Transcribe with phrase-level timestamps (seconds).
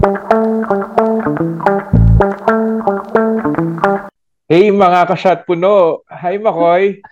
[0.00, 0.16] Hey
[4.72, 6.00] mga ka-shot puno.
[6.08, 7.04] Hi Makoy.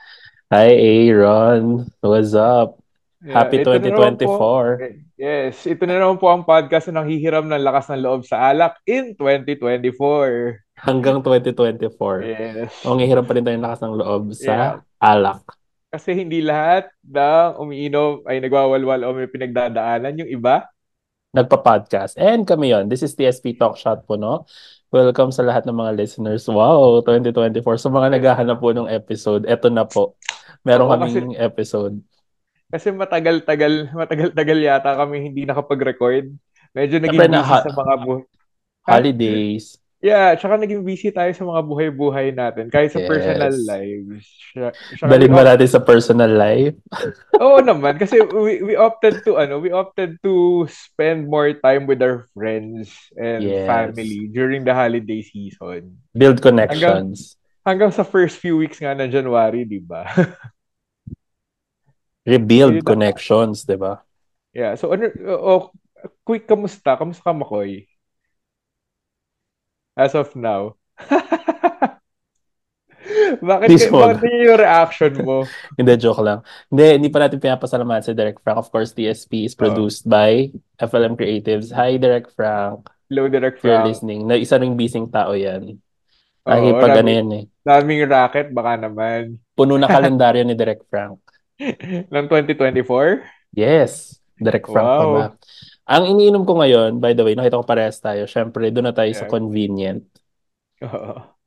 [0.48, 1.84] Hi Aaron.
[2.00, 2.80] What's up?
[3.20, 4.24] Yeah, Happy ito na naman 2024.
[4.24, 4.80] po-
[5.20, 8.80] yes, ito na naman po ang podcast na nanghihiram ng lakas ng loob sa alak
[8.88, 10.64] in 2024.
[10.80, 11.92] Hanggang 2024.
[12.24, 12.72] Yes.
[12.88, 14.80] O ngihirap pa rin tayo ng lakas ng loob sa Yeah.
[14.96, 15.44] alak.
[15.92, 20.24] Kasi hindi lahat ng umiinom ay nagwawalwal o may pinagdadaanan.
[20.24, 20.64] Yung iba,
[21.28, 22.16] Nagpa-podcast.
[22.16, 22.88] And kami yon.
[22.88, 24.48] This is TSP Talk Shot po, no?
[24.88, 26.48] Welcome sa lahat ng mga listeners.
[26.48, 27.76] Wow, 2024.
[27.76, 30.16] Sa mga naghahanap po ng episode, eto na po.
[30.64, 32.00] Meron Oo, kaming episode.
[32.68, 36.32] kasi matagal-tagal, matagal-tagal yata kami hindi nakapag-record.
[36.76, 38.28] Medyo naging na busy ha- sa mga bu-
[38.84, 39.77] Holidays.
[39.98, 42.70] Yeah, tsaka naging busy tayo sa mga buhay-buhay natin.
[42.70, 43.10] Kahit sa Yes.
[43.10, 44.26] personal lives.
[45.02, 46.78] We ba natin sa personal life?
[47.42, 47.98] Oo naman.
[47.98, 52.94] Kasi we, we opted to, ano, we opted to spend more time with our friends
[53.18, 53.66] and Yes.
[53.66, 55.98] family during the holiday season.
[56.14, 57.34] Build connections.
[57.66, 60.06] Hanggang sa first few weeks nga ng January, di ba?
[62.28, 63.98] Rebuild connections, di ba?
[64.54, 64.78] yeah.
[64.78, 65.74] So, ano, oh,
[66.22, 66.94] quick, kamusta?
[66.94, 67.87] Kamusta ka, Makoy?
[69.98, 70.78] As of now.
[73.38, 74.02] Bakit, Please hold.
[74.18, 75.46] bakit yun yung reaction mo?
[75.78, 76.42] Hindi, joke lang.
[76.68, 78.58] Hindi, hindi pa natin pinapasalamat si Derek Frank.
[78.58, 81.70] Of course, TSP is produced by FLM Creatives.
[81.70, 82.90] Hi, Derek Frank.
[83.08, 83.88] Hello, Direct If you're Frank.
[83.88, 84.26] listening.
[84.26, 85.78] Na isa ring busy tao yan.
[86.44, 87.44] Oo, Ay, pag ano yan eh.
[87.62, 89.38] Daming racket, baka naman.
[89.54, 91.20] Puno na kalendaryo ni Derek Frank.
[92.12, 93.54] Ng 2024?
[93.54, 95.14] Yes, Derek Frank pa Wow.
[95.14, 95.26] ba?
[95.88, 98.28] Ang iniinom ko ngayon, by the way, nakita ko parehas tayo.
[98.28, 99.32] Syempre, doon na tayo sa Yeah.
[99.32, 100.04] convenient.
[100.82, 101.38] Oo.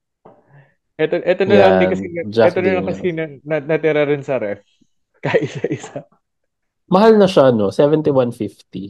[1.01, 4.05] Ito, ito na lang Yan, din kasi, Jack ito na lang kasi na, na, natira
[4.05, 4.61] rin sa ref.
[5.25, 6.05] Kaisa-isa.
[6.93, 7.67] Mahal na siya, no?
[7.77, 8.85] 71.50.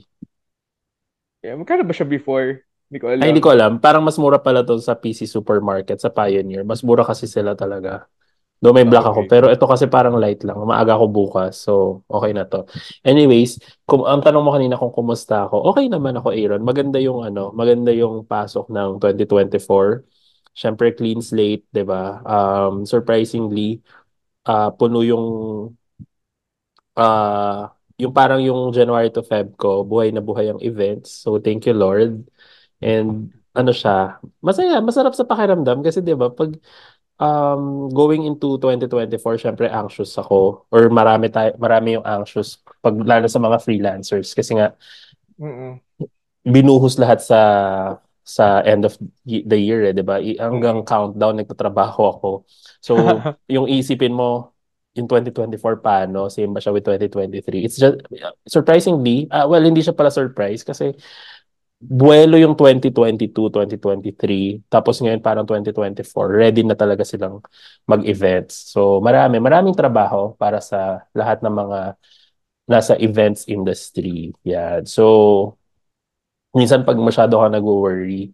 [1.42, 2.62] Yeah, magkano ba siya before?
[2.90, 3.22] Hindi ko alam.
[3.22, 3.78] Ay, hindi ko alam.
[3.78, 6.66] Parang mas mura pala to sa PC Supermarket, sa Pioneer.
[6.66, 8.10] Mas mura kasi sila talaga.
[8.62, 9.26] Though may black ako.
[9.26, 9.30] Okay.
[9.34, 10.54] Pero ito kasi parang light lang.
[10.62, 11.58] Maaga ako bukas.
[11.66, 12.70] So, okay na to.
[13.02, 13.58] Anyways,
[13.90, 16.62] kung ang tanong mo kanina kung kumusta ako, okay naman ako, Aaron.
[16.62, 20.06] Maganda yung ano, maganda yung pasok ng 2024.
[20.54, 22.22] Siyempre, clean slate, 'di ba?
[22.22, 23.82] Um, surprisingly,
[24.46, 25.26] ah, puno yung
[26.98, 27.72] ah
[28.02, 31.22] yung parang yung January to Feb ko, buhay na buhay ang events.
[31.22, 32.26] So, thank you, Lord.
[32.82, 36.56] And ano siya, masaya, masarap sa pakiramdam kasi 'di ba, pag
[37.22, 43.30] um, going into 2024, syempre anxious ako or marami tayo, marami yung anxious pag lalo
[43.30, 44.74] sa mga freelancers kasi nga
[45.40, 45.82] Mm-mm.
[46.46, 47.40] binuhos lahat sa
[48.22, 48.96] sa end of
[49.26, 50.22] the year, eh, 'di ba?
[50.22, 50.88] Hanggang Mm.
[50.88, 52.30] countdown nagtatrabaho ako.
[52.82, 52.94] So,
[53.52, 54.54] yung isipin mo
[54.96, 57.64] yung 2024 paano, same ba siya with 2023?
[57.66, 58.04] It's just
[58.48, 60.94] surprisingly, ah, well, hindi siya pala surprise kasi
[61.82, 67.42] buwelo yung 2022, 2023, tapos ngayon parang 2024, ready na talaga silang
[67.90, 68.70] mag-events.
[68.70, 71.80] So, marami, maraming trabaho para sa lahat ng mga
[72.70, 74.32] nasa events industry.
[74.46, 74.86] Yeah.
[74.86, 75.58] So,
[76.54, 78.30] minsan pag masyado ka nag-worry,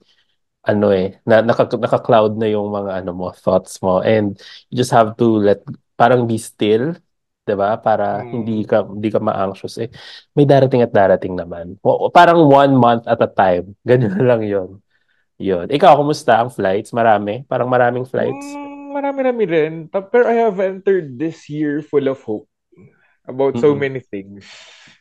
[0.67, 4.03] ano eh, na, naka, naka-cloud na yung mga ano mo, thoughts mo.
[4.03, 4.35] And
[4.67, 5.63] you just have to let,
[5.95, 6.99] parang be still,
[7.47, 7.79] 'di ba?
[7.79, 8.27] Para Mm.
[8.29, 9.89] hindi ka hindi ka ma-anxious eh.
[10.35, 11.79] May darating at darating naman.
[11.79, 13.71] O- Parang one month at a time.
[13.87, 14.83] Ganyan na lang 'yon.
[15.39, 15.71] 'Yon.
[15.71, 16.91] Ikaw, kumusta ang flights?
[16.91, 17.47] Marami?
[17.47, 18.45] Parang maraming flights.
[18.51, 19.73] Mm, marami-rami rin.
[19.87, 22.49] Pero I have entered this year full of hope
[23.23, 23.83] about so Mm-mm.
[23.85, 24.43] many things.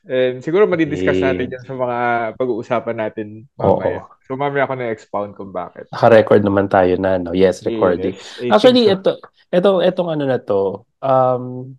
[0.06, 1.24] And siguro madidiscuss Eh.
[1.24, 1.98] natin yan sa mga
[2.36, 4.06] pag-uusapan natin mamaya.
[4.22, 5.86] So mamaya ako na-expound kung bakit.
[5.90, 7.34] Naka-record naman tayo na, no?
[7.34, 8.14] Yes, recording.
[8.14, 8.94] Yes, Actually, so.
[8.94, 9.10] ito,
[9.50, 10.60] etong, etong ano na to,
[11.00, 11.74] um,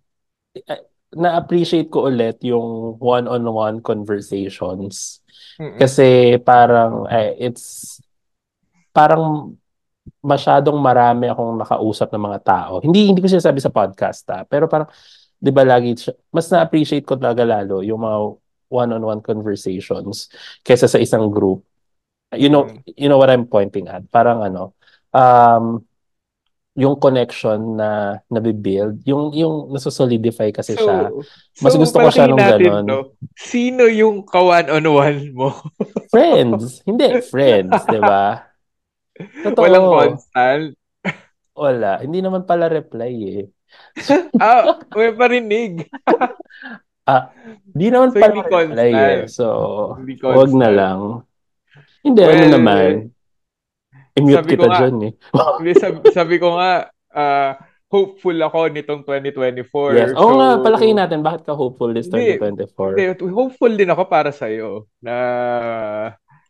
[1.14, 5.24] na-appreciate ko ulit yung one-on-one conversations.
[5.56, 5.80] Mm-mm.
[5.80, 7.98] Kasi parang, eh, it's,
[8.92, 9.56] parang
[10.20, 12.72] masyadong marami akong nakausap ng mga tao.
[12.84, 14.44] Hindi, hindi ko sinasabi sa podcast, ha?
[14.44, 14.88] Pero parang,
[15.38, 15.96] di ba lagi,
[16.28, 18.18] mas na-appreciate ko talaga lalo yung mga
[18.68, 20.28] one-on-one conversations
[20.60, 21.64] kaysa sa isang group.
[22.36, 22.84] You know, Mm.
[23.00, 24.04] you know what I'm pointing at?
[24.12, 24.76] Parang ano,
[25.16, 25.87] um,
[26.78, 31.10] yung connection na nabibuild, yung yung nasa-solidify kasi siya.
[31.58, 32.84] Mas gusto ko siya nung ganon.
[32.86, 32.98] no?
[33.34, 35.50] Sino yung ka-one-on-one mo?
[36.14, 38.46] Friends, hindi friends, 'di ba?
[39.18, 39.62] Totoo.
[39.66, 40.64] Walang constant?
[41.58, 43.42] Wala, hindi naman pala reply eh.
[44.40, 45.82] ah, may parinig.
[47.08, 47.32] Ah,
[47.72, 49.20] hindi naman So, pala hindi reply eh.
[49.32, 49.44] So,
[50.28, 51.00] wag na lang.
[52.04, 52.92] Hindi, ano Well, naman.
[54.18, 55.12] I-mute sabi kita ko nga- dyan eh.
[55.58, 56.72] Hindi, sabi, sabi ko nga,
[57.10, 57.52] ah,
[57.88, 59.96] hopeful ako nitong 2024.
[59.96, 60.12] Yes.
[60.12, 61.24] Oo So, nga, palakihin natin.
[61.24, 62.92] Bakit ka hopeful this Hindi, 2024?
[62.92, 65.14] Hindi, hopeful din ako para sa iyo na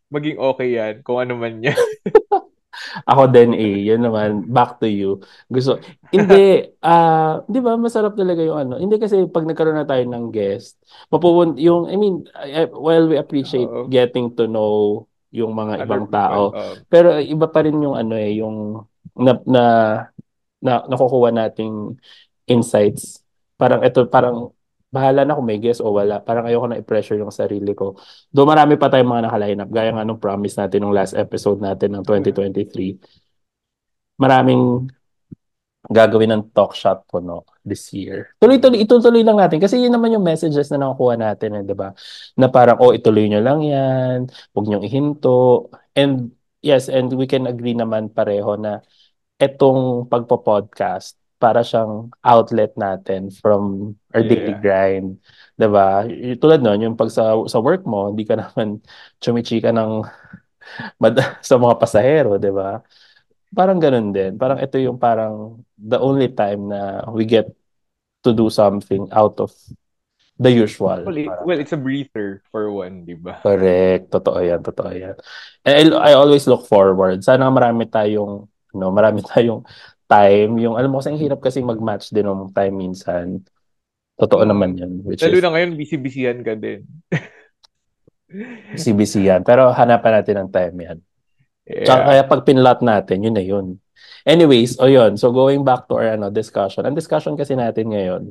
[0.08, 1.76] maging okay yan, kung ano man yan.
[3.04, 5.18] Ako din eh, yun naman, back to you.
[5.46, 8.74] Gusto, hindi, ah, di ba, masarap talaga yung ano.
[8.78, 10.78] Hindi kasi pag nagkaroon na tayo ng guest,
[11.10, 13.90] mapupunta, yung, I mean, I- I- while we appreciate Oo.
[13.90, 15.04] getting to know
[15.34, 16.16] yung mga Other ibang people.
[16.16, 16.72] tao, oo.
[16.88, 18.80] pero iba pa rin yung ano eh, yung
[19.18, 19.64] na, na,
[20.62, 21.98] na nakukuha nating
[22.48, 23.20] insights.
[23.58, 24.54] Parang ito, parang
[24.88, 26.24] bahala na kung may guest o wala.
[26.24, 27.92] Parang ayoko na i-pressure yung sarili ko.
[28.32, 29.70] Do marami pa tayong mga nakaline up.
[29.70, 32.96] Gaya nga nung promise natin nung last episode natin ng 2023.
[34.18, 34.88] Maraming
[35.88, 38.32] gagawin ng talk shop ko no this year.
[38.40, 41.92] Tuloy-tuloy, itutuloy lang natin kasi yun naman yung messages na nakukuha natin, eh, 'di ba?
[42.36, 44.18] Na parang oh, ituloy nyo lang 'yan,
[44.52, 45.68] huwag niyo ihinto.
[45.96, 48.84] And yes, and we can agree naman pareho na
[49.38, 54.62] etong pagpo-podcast para siyang outlet natin from our daily Yeah.
[54.62, 55.22] grind.
[55.54, 56.02] 'Di ba?
[56.42, 58.82] Tulad nun, yung pag sa, sa work mo, hindi ka naman
[59.22, 60.02] chumichika ng
[61.02, 62.82] mad- sa mga pasahero, 'di ba?
[63.54, 64.36] Parang ganun din.
[64.36, 67.48] Parang ito yung parang the only time na we get
[68.24, 69.52] to do something out of
[70.38, 71.02] the usual.
[71.02, 73.40] Well, it- well, it's a breather for one, di ba?
[73.42, 74.12] Correct.
[74.12, 74.60] Totoo yan.
[74.62, 75.16] Totoo yan.
[75.66, 77.24] And I, I always look forward.
[77.26, 78.46] Sana marami tayong,
[78.76, 79.66] no, marami tayong
[80.06, 80.52] time.
[80.62, 83.42] Yung, alam mo kasi ang hirap kasi mag-match din ng time minsan.
[84.18, 85.02] Totoo naman yun.
[85.06, 86.82] Which Lalo is na ngayon, busy-busyhan ka din.
[88.82, 89.40] CBC yan.
[89.46, 90.98] Pero hanapan natin ng time yan.
[91.68, 92.06] Tsaka Yeah.
[92.08, 93.66] kaya pag pinlot natin, yun na yun.
[94.24, 95.16] Anyways, o yun.
[95.16, 96.84] So going back to our ano, discussion.
[96.84, 98.22] Ang discussion kasi natin ngayon,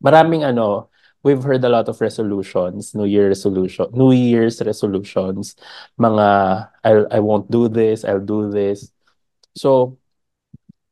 [0.00, 0.88] maraming ano,
[1.20, 5.56] we've heard a lot of resolutions, New Year resolution, New Year's resolutions,
[5.96, 6.26] mga
[6.84, 8.88] I'll, I won't do this, I'll do this.
[9.56, 9.98] So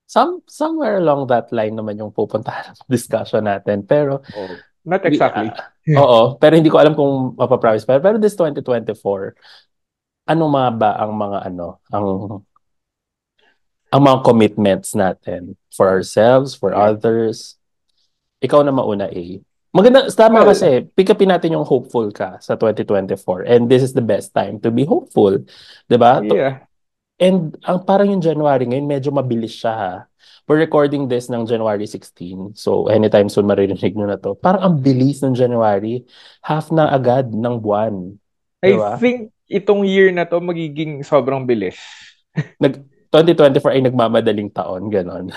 [0.07, 3.85] some somewhere along that line naman yung pupuntahan ng discussion natin.
[3.87, 4.55] Pero Oh,
[4.87, 5.51] not we- exactly.
[5.51, 5.73] ah,
[6.03, 7.87] oo, pero hindi ko alam kung mapapromise.
[7.87, 9.35] Pero, pero this 2024,
[10.27, 12.07] ano mga ba ang mga ano, ang
[13.95, 17.55] ang mga commitments natin for ourselves, for others.
[18.43, 19.41] Ikaw na mauna, eh.
[19.71, 23.45] Maganda, tama Well- kasi, pick upin natin yung hopeful ka sa 2024.
[23.45, 25.37] And this is the best time to be hopeful.
[25.87, 26.25] 'Di ba?
[26.25, 26.65] Yeah.
[27.21, 29.95] And ang parang yung January ngayon, medyo mabilis siya ha.
[30.49, 32.55] We're recording this ng January 16.
[32.57, 34.37] So anytime soon maririnig nyo na to.
[34.39, 36.07] Parang ang bilis ng January.
[36.45, 38.17] Half na agad ng buwan.
[38.65, 38.97] I Diba?
[38.97, 41.79] think itong year na to magiging sobrang bilis.
[42.63, 45.33] Nag 2024 ay nagmamadaling taon, ganon.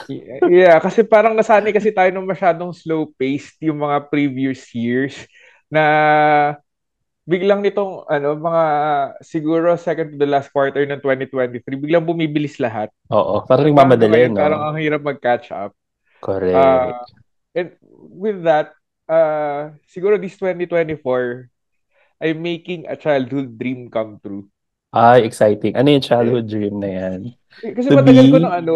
[0.50, 5.16] Yeah, kasi parang nasanay kasi tayo ng masyadong slow-paced yung mga previous years
[5.72, 6.58] na
[7.30, 8.64] biglang nitong ano mga
[9.22, 12.90] siguro second to the last quarter ng 2023 biglang bumibilis lahat.
[13.14, 14.42] Oo, parang nagmamadali, no?
[14.42, 15.72] Parang ang hirap mag-catch up.
[16.20, 16.58] Correct.
[16.58, 16.98] Uh,
[17.54, 18.74] and with that,
[19.06, 21.54] uh, siguro this 2024,
[22.19, 24.48] I'm making a childhood dream come true.
[24.89, 25.77] Ay, exciting.
[25.77, 27.19] Ano yung childhood dream na yan?
[27.62, 28.75] Eh, Kasi To matagal be- ko ng ano,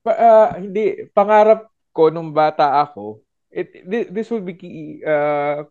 [0.00, 3.20] pa, ah, hindi, pangarap ko nung bata ako,
[3.52, 4.54] it, thi- this will be
[5.04, 5.66] uh,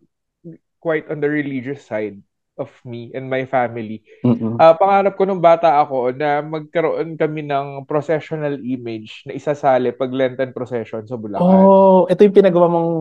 [0.80, 2.19] quite on the religious side
[2.60, 4.04] of me and my family.
[4.24, 4.60] Mm-mm.
[4.60, 10.12] Ah, pangarap ko nung bata ako na magkaroon kami ng processional image na isasali pag
[10.12, 11.66] Lenten procession sa Bulacan.
[11.66, 12.92] Oh, ito yung pinagawa mong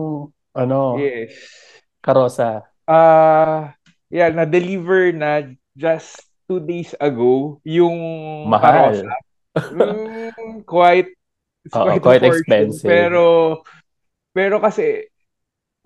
[0.55, 1.35] ano, Yes.
[2.01, 2.63] karosa.
[2.89, 3.75] Ah,
[4.09, 7.97] yeah, na-deliver na just two days ago yung
[8.49, 8.93] Mahal.
[8.93, 9.13] karosa.
[9.73, 11.09] Mm, quite
[11.65, 12.89] it's Oo, quite, quite expensive.
[12.89, 13.23] Pero
[14.33, 15.09] pero kasi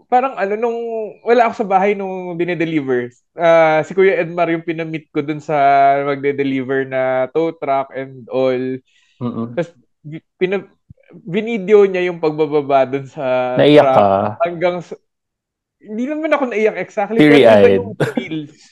[0.08, 0.80] parang ano nung
[1.26, 3.12] wala ako sa bahay nung dinedeliver.
[3.36, 5.58] Ah, si Kuya Edmar yung pinamit ko dun sa
[6.06, 8.62] magde-deliver na tow truck and all.
[9.20, 9.58] Mm-mm.
[9.58, 9.74] Tapos
[10.38, 10.64] pina,
[11.14, 14.30] binideo niya yung pagbababa dun sa Naiyak truck ka.
[14.46, 14.78] hanggang
[15.84, 17.84] hindi naman ako naiyak exactly pero iba Teary-eyed.
[17.84, 18.72] yung feels.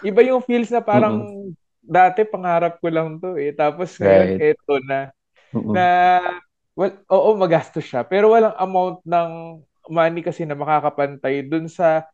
[0.00, 1.16] Iba yung feels na parang
[1.82, 3.52] dati pangarap ko lang to eh.
[3.56, 4.42] Tapos ngayon Right.
[4.42, 5.10] eto na
[5.54, 5.74] Mm-mm.
[5.74, 5.84] na
[6.78, 9.30] well, oo magastos siya pero walang amount ng
[9.90, 12.06] money kasi na makakapantay dun sa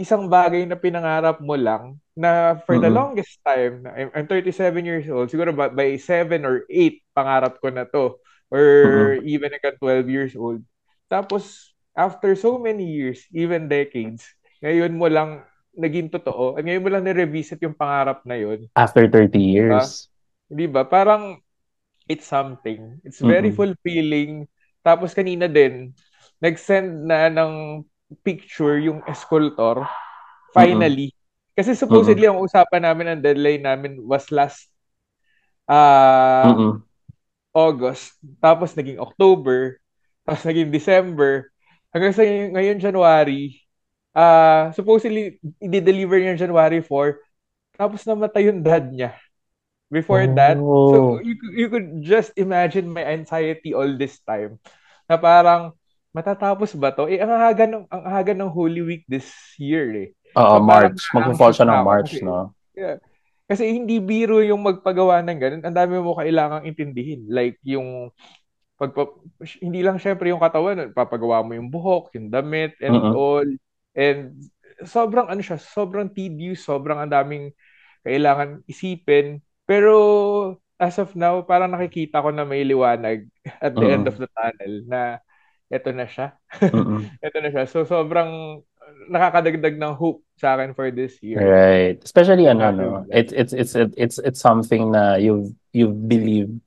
[0.00, 2.92] isang bagay na pinangarap mo lang na for the Mm-mm.
[2.92, 7.68] longest time I'm, I'm 37 years old siguro by, by 7 or 8 pangarap ko
[7.68, 8.16] na to
[8.48, 8.64] or
[9.22, 10.64] even like 12 years old
[11.12, 11.69] tapos
[12.00, 14.24] after so many years even decades
[14.64, 15.30] ngayon mo lang
[15.76, 20.08] naging totoo at ngayon mo lang ni-revisit yung pangarap na yun After 30 years.
[20.50, 20.82] Di ba?
[20.86, 21.38] Parang
[22.10, 23.00] it's something.
[23.06, 23.54] It's very Mm-mm.
[23.54, 24.48] fulfilling.
[24.84, 25.94] Tapos kanina din,
[26.42, 27.84] nag-send na ng
[28.26, 29.86] picture yung escultor.
[30.54, 31.14] Finally.
[31.56, 34.70] Kasi supposedly ang usapan namin, ang deadline namin was last
[35.68, 36.82] ah Mm-mm.
[37.54, 38.18] August.
[38.38, 39.78] Tapos naging October.
[40.26, 41.50] Tapos naging December.
[41.90, 43.58] Hanggang sa ngayon, January.
[44.10, 47.18] ah supposedly, i-deliver niya January 4.
[47.78, 49.14] tapos namatay yung dad niya.
[49.90, 51.22] Before that, so Oh.
[51.22, 54.58] you, you could just imagine my anxiety all this time.
[55.10, 55.74] Na parang,
[56.14, 57.06] matatapos ba to?
[57.10, 60.08] Eh, ang haga ng, ang haga ng Holy Week this year eh.
[60.38, 61.00] Oo, So March.
[61.10, 62.54] Magpo-fall siya ng March, kasi, no?
[62.74, 62.96] yeah.
[63.50, 65.62] Kasi hindi biro yung magpagawa ng ganun.
[65.66, 67.26] Ang dami mo kailangang intindihin.
[67.26, 68.14] Like yung
[68.80, 69.12] pagpa,
[69.60, 73.12] hindi lang syempre yung katawan, papagawa mo yung buhok, yung damit, and Mm-mm.
[73.12, 73.48] all.
[73.92, 74.40] And
[74.80, 77.52] sobrang ano siya, sobrang tedious, sobrang ang daming
[78.00, 79.44] kailangan isipin.
[79.68, 79.92] Pero
[80.80, 83.28] as of now, parang nakikita ko na may liwanag
[83.64, 84.10] at the end Mm-mm.
[84.10, 85.20] of the tunnel na
[85.68, 86.32] eto na siya.
[86.58, 87.04] Mm-mm.
[87.24, 87.64] eto na siya.
[87.68, 88.64] So sobrang
[89.06, 91.38] nakakadagdag ng hope sa akin for this year.
[91.38, 92.02] Right.
[92.02, 92.88] Especially ano no.
[93.12, 96.58] It's it's it's it's it's something na you've you've believed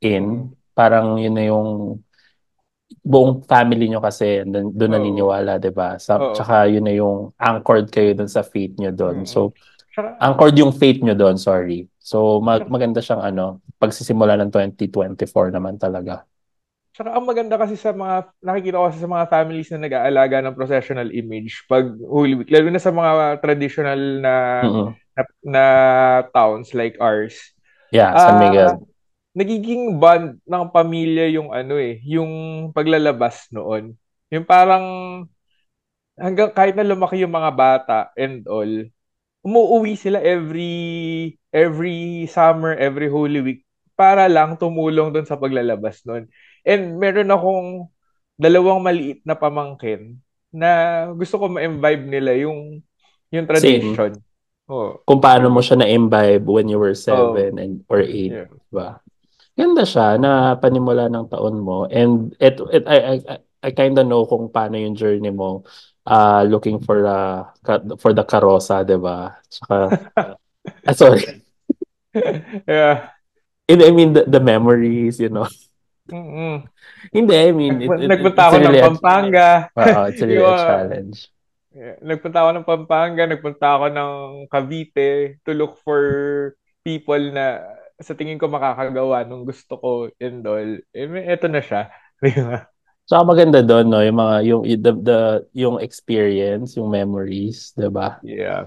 [0.00, 0.55] in.
[0.76, 1.96] Parang yun na yung
[3.02, 4.96] buong family nyo kasi doon doon Oo.
[5.00, 5.96] naniniwala, 'di ba?
[5.96, 6.36] Sa Oo.
[6.36, 9.24] tsaka yun na yung anchored kayo doon sa faith nyo doon.
[9.24, 9.30] Mm-mm.
[9.32, 9.50] So
[10.20, 11.88] anchored yung faith nyo doon, sorry.
[11.96, 16.28] So mag maganda siyang ano, pagsisimula ng 2024 naman talaga.
[16.96, 20.56] Tsaka ang maganda kasi sa mga, nakikita ko kasi sa mga families na nag-aalaga ng
[20.56, 24.88] processional image pag Holy Week, lalo na sa mga traditional na, Mm-mm.
[25.12, 25.64] na, na
[26.32, 27.36] towns like ours.
[27.92, 28.72] Yeah, San Ah, Miguel.
[29.36, 32.30] Nagiging bond ng pamilya yung ano eh, yung
[32.72, 33.92] paglalabas noon.
[34.32, 34.84] Yung parang
[36.16, 38.72] hanggang kahit na lumaki yung mga bata and all,
[39.44, 43.60] umuuwi sila every every summer, every Holy Week
[43.92, 46.28] para lang tumulong doon sa paglalabas noon.
[46.64, 47.92] And meron akong
[48.40, 50.16] dalawang maliit na pamangkin
[50.52, 52.80] na gusto ko ma-imbibe nila yung
[53.28, 54.16] yung tradition.
[54.66, 57.62] Oh, Kung paano mo siya na-imbibe when you were seven Oh.
[57.62, 58.50] and or eight, yeah.
[58.72, 58.98] ba?
[59.56, 63.14] Ganda siya na panimula ng taon mo and it, it I I
[63.66, 65.64] I kind of know kung paano yung journey mo
[66.06, 67.50] uh looking for uh
[67.98, 69.40] for the karosa, 'di ba?
[69.48, 69.76] Tsaka
[70.86, 71.42] ah, sorry.
[72.68, 73.16] yeah.
[73.66, 75.50] And I mean the, the memories, you know.
[76.06, 76.62] Mm-mm.
[77.10, 79.50] Hindi, I mean it, it, Nagpunta ako ng really a, Pampanga.
[79.74, 81.16] Oo, it's really a ah, challenge.
[81.74, 81.96] Yeah.
[81.98, 84.12] Nagpunta ako ng Pampanga, nagpunta ako ng
[84.46, 86.00] Cavite to look for
[86.86, 87.58] people na
[87.96, 90.70] sa tingin ko makakagawa nung gusto ko and all.
[90.92, 91.88] Eh, eto na siya.
[92.22, 92.68] Di ba?
[93.06, 95.18] Saka maganda doon, no, yung mga yung the, the
[95.54, 98.18] yung experience, yung memories, 'di ba?
[98.26, 98.66] yeah.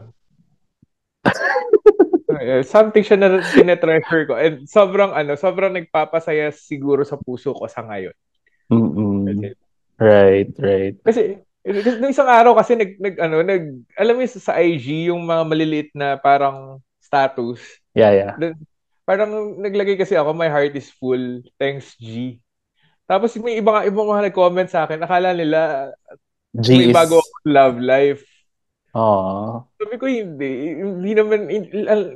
[2.63, 4.39] Something siya na tinetreasure ko.
[4.39, 8.15] And sobrang ano, sobrang nagpapasaya siguro sa puso ko sa ngayon.
[8.71, 9.43] Mm-mm.
[9.99, 10.95] Right, right.
[11.03, 13.63] kasi kasi nung isang araw kasi nag, nag ano nag
[13.99, 17.59] alam mo sa IG yung mga maliliit na parang status
[17.97, 18.33] Yeah, yeah.
[18.37, 18.59] Dun-
[19.09, 22.37] parang naglagay kasi ako, my heart is full, thanks G.
[23.09, 25.89] Tapos may ibang ibang mga nag-comment sa akin, akala nila
[26.53, 28.21] G may is bago akong love life.
[28.93, 29.65] Aw.
[29.81, 31.49] Sabi ko hindi, hindi naman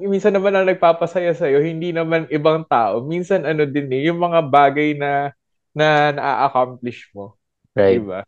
[0.06, 3.02] minsan naman ang nagpapasaya sa hindi naman ibang tao.
[3.02, 5.34] Minsan ano din eh, yung mga bagay na
[5.74, 7.34] na na-accomplish mo,
[7.74, 7.98] Right.
[7.98, 8.22] 'di ba?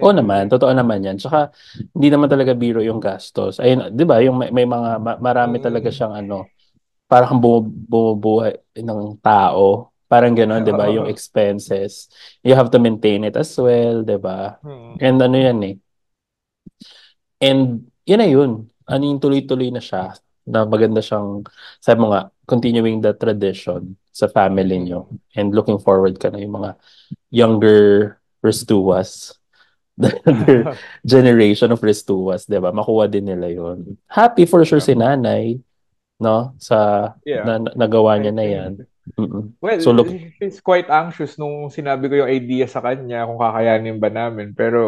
[0.00, 1.18] Oo naman, totoo naman 'yan.
[1.18, 1.50] Tsaka
[1.92, 3.58] hindi naman talaga biro yung gastos.
[3.60, 5.64] Ayun, 'di ba, yung may, may mga ma- marami Mm.
[5.66, 6.46] talaga siyang ano,
[7.10, 9.90] parang bumubuhay ng tao.
[10.06, 12.10] Parang gano'n, 'di ba, yung expenses.
[12.42, 14.62] You have to maintain it as well, 'di ba?
[14.62, 14.94] Hmm.
[15.02, 15.76] And ano 'yan eh.
[17.42, 18.70] And yun na yun.
[18.86, 20.14] Ano yung tuloy-tuloy na siya
[20.50, 21.46] na maganda siyang,
[21.78, 25.06] sabi mo nga, continuing the tradition sa family nyo
[25.38, 26.74] and looking forward ka na yung mga
[27.30, 27.80] younger
[28.42, 29.38] Restuas,
[29.94, 30.74] the younger
[31.06, 32.74] generation of Restuas, di ba?
[32.74, 33.94] Makuha din nila yun.
[34.10, 35.60] Happy for sure si nanay,
[36.20, 36.54] no?
[36.60, 37.42] Sa Yeah.
[37.42, 38.72] na, na- nagawa niya na yan.
[39.16, 39.56] Mm-mm.
[39.58, 43.98] Well, So, look- she's quite anxious nung sinabi ko yung idea sa kanya kung kakayanin
[43.98, 44.52] ba namin.
[44.54, 44.80] Pero,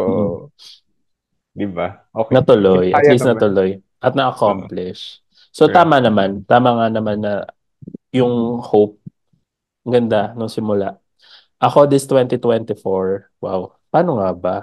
[1.50, 2.06] di ba?
[2.14, 2.32] Okay.
[2.32, 3.34] Natuloy, at Kaya least naman.
[3.34, 3.70] natuloy.
[3.98, 5.18] At na-accomplish.
[5.50, 5.82] So Yeah.
[5.82, 7.44] tama naman, tama nga naman na
[8.10, 9.00] yung hope,
[9.82, 10.96] ganda nung simula.
[11.58, 14.56] Ako this 2024, wow, paano nga ba?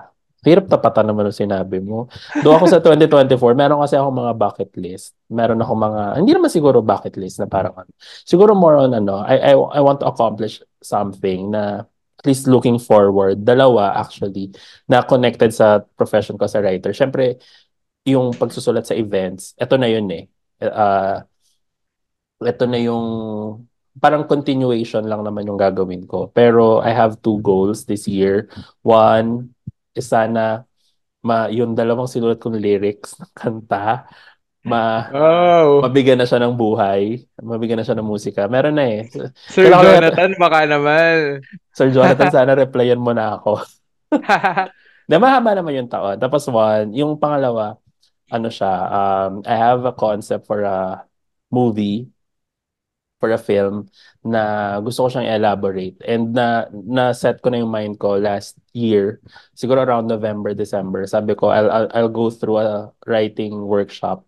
[0.46, 2.08] Hirap tapatan naman ang sinabi mo.
[2.39, 5.15] Do ako sa 2024, meron kasi ako mga bucket list.
[5.27, 7.91] Meron ako mga, hindi naman siguro bucket list na parang ano.
[8.24, 11.84] Siguro more on ano, I, I, I want to accomplish something na
[12.19, 13.43] at least looking forward.
[13.48, 14.51] Dalawa actually,
[14.88, 16.91] na connected sa profession ko sa writer.
[16.91, 17.39] Siyempre,
[18.03, 20.27] yung pagsusulat sa events, eto na yun eh.
[20.60, 21.24] Uh,
[22.43, 23.05] ito na yung
[24.00, 26.31] parang continuation lang naman yung gagawin ko.
[26.31, 28.48] Pero I have two goals this year.
[28.84, 29.55] One
[29.96, 30.63] is sana
[31.19, 34.08] ma yung dalawang sinulat kong lyrics ng kanta
[34.63, 38.46] ma Oh, mabigyan na siya ng buhay, mabigyan na siya ng musika.
[38.51, 39.08] Meron na eh.
[39.48, 41.15] Sir Kailangan ko na- Jonathan, baka naman.
[41.72, 43.63] Sir Jonathan, sana replyan mo na ako.
[45.10, 46.22] Na mahaba naman yung taon.
[46.22, 47.81] Tapos one, yung pangalawa,
[48.29, 51.01] ano siya, um, I have a concept for a
[51.50, 52.13] movie
[53.19, 53.85] for a film
[54.23, 58.55] na gusto ko siyang elaborate and na na set ko na yung mind ko last
[58.71, 59.19] year
[59.53, 64.23] siguro around November December sabi ko I'll I'll, I'll go through a writing workshop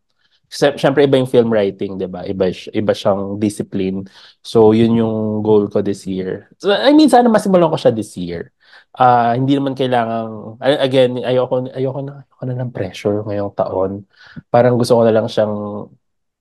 [0.52, 2.28] Siyempre, iba yung film writing, di ba?
[2.28, 4.04] Iba, iba siyang discipline.
[4.44, 6.52] So, yun yung goal ko this year.
[6.60, 8.52] So, I mean, sana masimulan ko siya this year.
[8.92, 14.04] Uh, hindi naman kailangan, again, ayoko, ayoko na, ayoko na ng pressure ngayong taon.
[14.52, 15.88] Parang gusto ko na lang siyang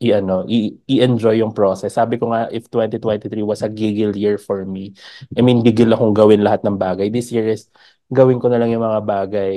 [0.01, 0.49] i-ano,
[0.89, 1.95] i-enjoy yung process.
[2.01, 4.97] Sabi ko nga, if 2023 was a giggle year for me,
[5.37, 7.13] I mean, gigil akong gawin lahat ng bagay.
[7.13, 7.69] This year is,
[8.09, 9.55] gawin ko na lang yung mga bagay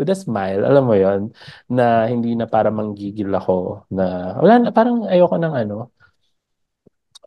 [0.00, 1.28] with a smile, alam mo yon
[1.68, 5.92] na hindi na para manggigil ako, na, wala na, parang ayoko ng ano,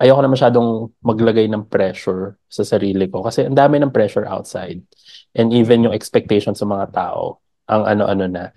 [0.01, 4.81] ayoko na masyadong maglagay ng pressure sa sarili ko kasi ang dami ng pressure outside.
[5.37, 8.49] And even yung expectation sa mga tao, ang ano-ano na,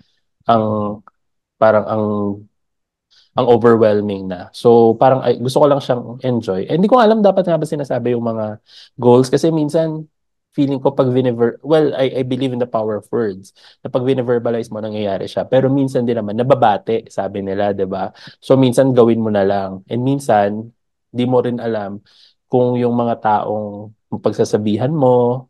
[0.49, 0.65] ang
[1.61, 2.03] parang ang
[3.37, 4.49] ang overwhelming na.
[4.49, 6.65] So, parang ay, gusto ko lang siyang enjoy.
[6.65, 8.57] Eh, hindi ko alam dapat nga ba sinasabi yung mga
[8.97, 9.29] goals.
[9.29, 10.09] Kasi minsan
[10.57, 13.53] feeling ko pag vinever well I I believe in the power of words.
[13.85, 15.45] Na pag vineverbalize mo nangyayari siya.
[15.45, 18.09] Pero minsan din naman nababate sabi nila 'di ba?
[18.41, 19.85] So minsan gawin mo na lang.
[19.85, 20.73] And minsan
[21.13, 22.01] di mo rin alam
[22.49, 25.45] kung yung mga taong pagsasabihan mo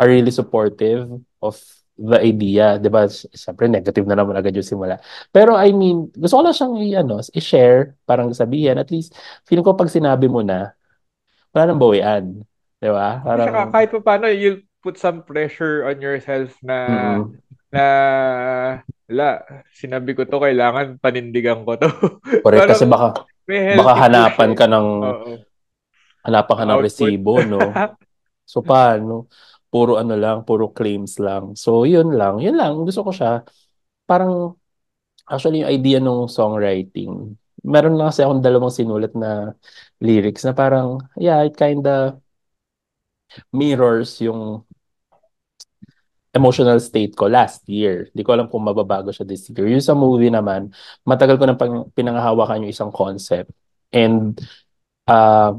[0.00, 1.04] are really supportive
[1.44, 1.60] of
[2.00, 3.04] the idea, 'di ba?
[3.12, 4.96] Siyempre negative na naman agad yung simula.
[5.28, 9.12] Pero I mean, gusto ko lang siyang i-ano, i-share, parang sabihin at least
[9.44, 10.72] feeling ko pag sinabi mo na
[11.52, 12.24] wala nang bawian.
[12.80, 13.20] 'Di ba?
[13.20, 17.36] Parang Saka kahit pa paano you'll put some pressure on yourself na mm-hmm.
[17.68, 17.86] na
[19.12, 19.44] la,
[19.76, 21.90] sinabi ko to kailangan panindigan ko to.
[22.44, 23.28] Correct kasi baka
[23.76, 25.38] baka hanapan ka ng Uh-oh.
[26.24, 27.60] hanapan ka ng resibo, no?
[28.50, 29.28] so paano?
[29.70, 31.54] Puro ano lang, puro claims lang.
[31.54, 32.42] So, yun lang.
[32.42, 32.72] Yun lang.
[32.86, 33.46] Gusto ko siya.
[34.06, 34.58] Parang,
[35.30, 39.54] actually, yung idea ng songwriting, meron lang kasi akong dalawang sinulat na
[40.02, 42.18] lyrics na parang, yeah, it kinda
[43.52, 44.64] mirrors yung
[46.34, 48.06] emotional state ko last year.
[48.14, 49.66] Di ko alam kung mababago siya this year.
[49.66, 50.70] Yung sa movie naman,
[51.02, 51.58] matagal ko nang
[51.94, 53.50] pinangahawakan yung isang concept.
[53.90, 54.38] And
[55.10, 55.58] uh,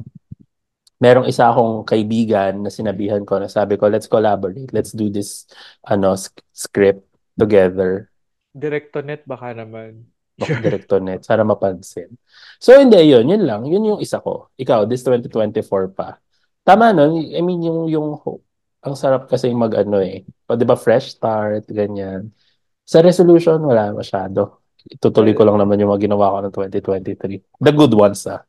[1.02, 4.70] merong isa akong kaibigan na sinabihan ko na sabi ko, let's collaborate.
[4.70, 5.50] Let's do this
[5.82, 6.14] ano
[6.54, 7.02] script
[7.34, 8.14] together.
[8.54, 10.06] Directonet baka naman.
[10.38, 11.26] Baka Directonet.
[11.26, 12.14] Sana mapansin.
[12.62, 13.26] So, hindi, yun.
[13.26, 13.66] Yun lang.
[13.66, 14.54] Yun yung isa ko.
[14.62, 16.22] Ikaw, this 2024 pa.
[16.62, 17.18] Tama no?
[17.18, 18.22] I mean, yung, yung
[18.86, 20.22] ang sarap kasi mag ano eh.
[20.46, 22.30] O, di ba, fresh start, ganyan.
[22.86, 24.62] Sa resolution, wala masyado.
[24.86, 27.62] Itutuloy ko lang naman yung mga ginawa ko ng 2023.
[27.62, 28.42] The good ones, ah.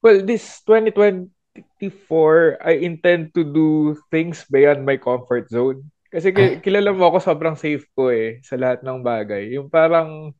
[0.00, 1.37] Well, this 2020,
[1.78, 5.88] 24, I intend to do things beyond my comfort zone.
[6.10, 9.54] Kasi ki- kilala mo ako sobrang safe ko eh sa lahat ng bagay.
[9.54, 10.34] Yung parang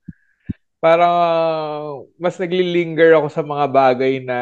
[0.82, 1.14] parang
[2.18, 4.38] mas naglilinger ako sa mga bagay na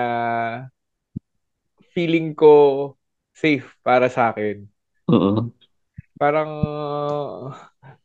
[1.95, 2.53] feeling ko
[3.35, 4.69] safe para sa akin.
[5.09, 5.51] Oo.
[6.19, 6.51] Parang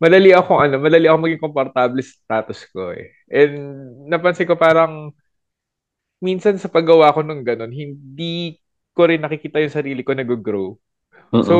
[0.01, 3.13] madali ako ano, madali ako maging komportable sa status ko eh.
[3.31, 3.53] And
[4.11, 5.15] napansin ko parang
[6.21, 8.60] minsan sa paggawa ko ng ganun, hindi
[8.91, 10.75] ko rin nakikita yung sarili ko nag-grow.
[11.31, 11.45] Uh-uh.
[11.47, 11.55] So,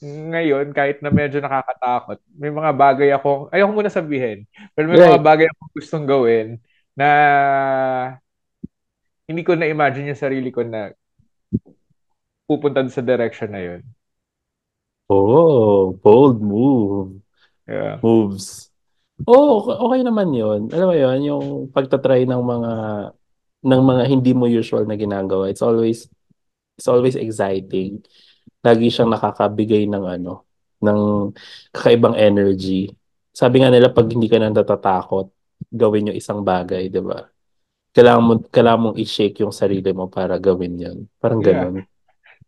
[0.00, 5.12] ngayon, kahit na medyo nakakatakot, may mga bagay ako, ayoko muna sabihin, pero may right.
[5.12, 6.56] mga bagay akong gustong gawin
[6.96, 7.08] na
[9.28, 10.90] hindi ko na-imagine yung sarili ko na
[12.48, 13.82] pupunta sa direction na yun.
[15.10, 17.20] Oh, bold move.
[17.66, 17.98] Yeah.
[18.02, 18.70] Moves.
[19.28, 20.72] Oh, okay naman yun.
[20.72, 22.72] Alam mo yun, yung pagtatry ng mga
[23.60, 25.52] ng mga hindi mo usual na ginagawa.
[25.52, 26.08] It's always
[26.80, 28.00] it's always exciting.
[28.64, 30.48] Lagi siyang nakakabigay ng ano,
[30.80, 31.32] ng
[31.72, 32.92] kakaibang energy.
[33.30, 35.28] Sabi nga nila pag hindi ka nang natatakot,
[35.68, 37.28] gawin yung isang bagay, 'di ba?
[37.92, 40.98] Kailangan mo kailangan mong i-shake yung sarili mo para gawin 'yan.
[41.20, 41.68] Parang yeah.
[41.68, 41.84] ganoon.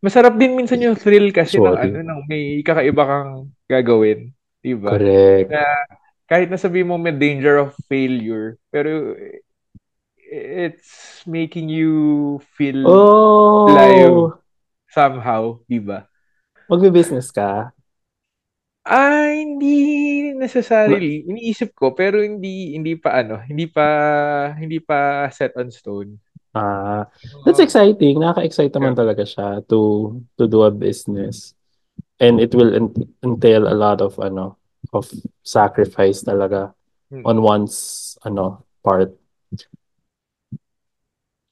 [0.03, 1.87] Masarap din minsan yung thrill kasi Sorry.
[1.87, 3.31] ng ano ng may kakaiba kang
[3.69, 4.97] gagawin, 'di ba?
[4.97, 5.47] Correct.
[5.53, 5.63] Na
[6.27, 9.15] kahit na sabi mo may danger of failure, pero
[10.33, 13.69] it's making you feel oh.
[13.69, 14.41] alive
[14.89, 16.09] somehow, di ba?
[16.69, 17.69] Magbe-business ka?
[18.83, 21.23] Ah, hindi necessarily.
[21.23, 23.87] Iniisip ko pero hindi hindi pa ano, hindi pa
[24.59, 26.19] hindi pa set on stone.
[26.51, 27.07] Ah,
[27.47, 28.19] that's exciting.
[28.19, 29.01] Nakaka-excite naman yeah.
[29.01, 31.55] talaga siya to to do a business.
[32.19, 32.75] And it will
[33.23, 34.59] entail a lot of ano
[34.91, 35.07] of
[35.41, 36.75] sacrifice talaga
[37.07, 37.23] hmm.
[37.23, 39.15] on one's ano part.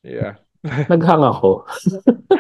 [0.01, 0.41] Yeah.
[0.91, 1.65] Naghang ako.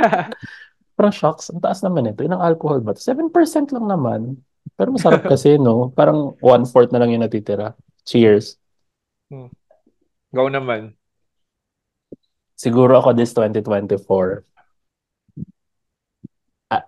[0.97, 1.49] Parang shocks.
[1.49, 2.21] Ang taas naman ito.
[2.21, 2.93] Ilang alcohol ba?
[2.93, 3.33] 7%
[3.73, 4.37] lang naman.
[4.77, 5.89] Pero masarap kasi, no?
[5.93, 7.73] Parang one-fourth na lang yung natitira.
[8.05, 8.57] Cheers.
[9.33, 9.49] Hmm.
[10.29, 10.93] Go naman.
[12.53, 14.45] Siguro ako this 2024.
[16.69, 16.85] Ah,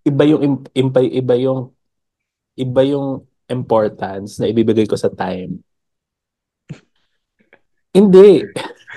[0.00, 1.60] iba yung iba, iba yung
[2.56, 5.60] iba yung importance na ibibigay ko sa time.
[7.92, 8.48] Hindi.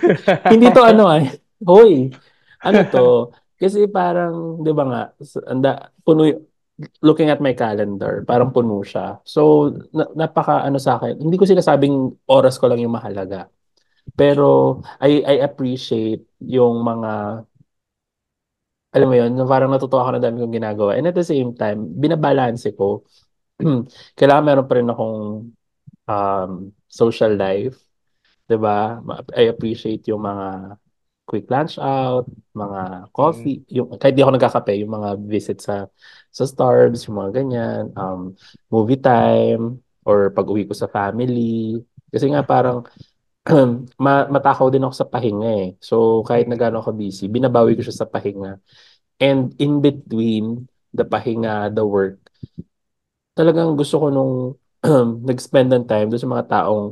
[0.52, 1.24] Hindi to ano ay.
[1.65, 2.12] Hoy.
[2.62, 3.08] Ano to?
[3.56, 5.02] Kasi parang, 'di ba nga,
[5.48, 6.28] anda puno
[7.00, 9.24] looking at my calendar, parang puno siya.
[9.24, 11.24] So, na, napaka ano sa akin.
[11.24, 13.48] Hindi ko sinasabing oras ko lang yung mahalaga.
[14.13, 17.44] Pero I I appreciate yung mga
[18.96, 20.96] alam mo yun, parang natutuwa ako na dami kong ginagawa.
[20.96, 23.04] And at the same time, binabalanse ko.
[24.20, 25.20] Kailangan meron pa rin akong
[26.08, 26.52] um,
[26.88, 27.76] social life.
[28.47, 29.01] 'Di ba?
[29.38, 30.77] I appreciate yung mga
[31.25, 35.89] quick lunch out, mga Mm, coffee, yung kahit di ako nagkakape, yung mga visit sa
[36.29, 38.34] sa Starbucks, yung mga ganyan, um,
[38.69, 41.81] movie time, or pag-uwi ko sa family.
[42.13, 42.86] Kasi nga parang
[44.05, 45.69] ma matakaw din ako sa pahinga eh.
[45.81, 48.60] So kahit na mm, gaano ako busy, binabawi ko siya sa pahinga.
[49.21, 52.19] And in between the pahinga, the work,
[53.38, 54.34] talagang gusto ko nung
[55.29, 56.86] nag-spend ng time doon sa mga taong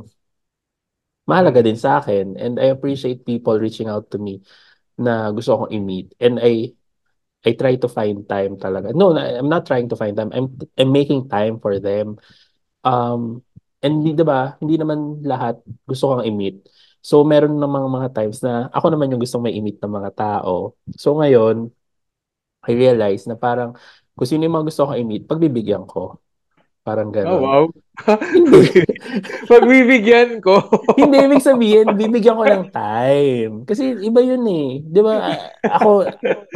[1.28, 2.36] mahalaga din sa akin.
[2.40, 4.42] And I appreciate people reaching out to me
[5.00, 6.14] na gusto akong i-meet.
[6.22, 6.74] And I
[7.44, 8.92] I try to find time talaga.
[8.96, 10.32] No, I'm not trying to find time.
[10.32, 10.48] I'm
[10.80, 12.16] I'm making time for them.
[12.84, 13.44] Um
[13.84, 16.66] and hindi 'di ba, hindi naman lahat gusto kang i-meet.
[17.04, 20.74] So meron namang mga times na ako naman yung gustong may i-meet ng mga tao.
[20.96, 21.68] So ngayon,
[22.68, 23.76] I realize na parang
[24.16, 26.23] kung sino yung mga gusto kong i-meet, pagbibigyan ko.
[26.84, 27.40] Parang Oh, ganon.
[27.40, 27.64] wow.
[28.36, 28.84] Hindi.
[29.48, 30.60] Pagbibigyan ko.
[31.00, 33.52] Hindi, ibig sabihin, bibigyan ko ng time.
[33.64, 34.84] Kasi iba yun eh.
[34.84, 35.32] Di ba,
[35.64, 36.04] ako,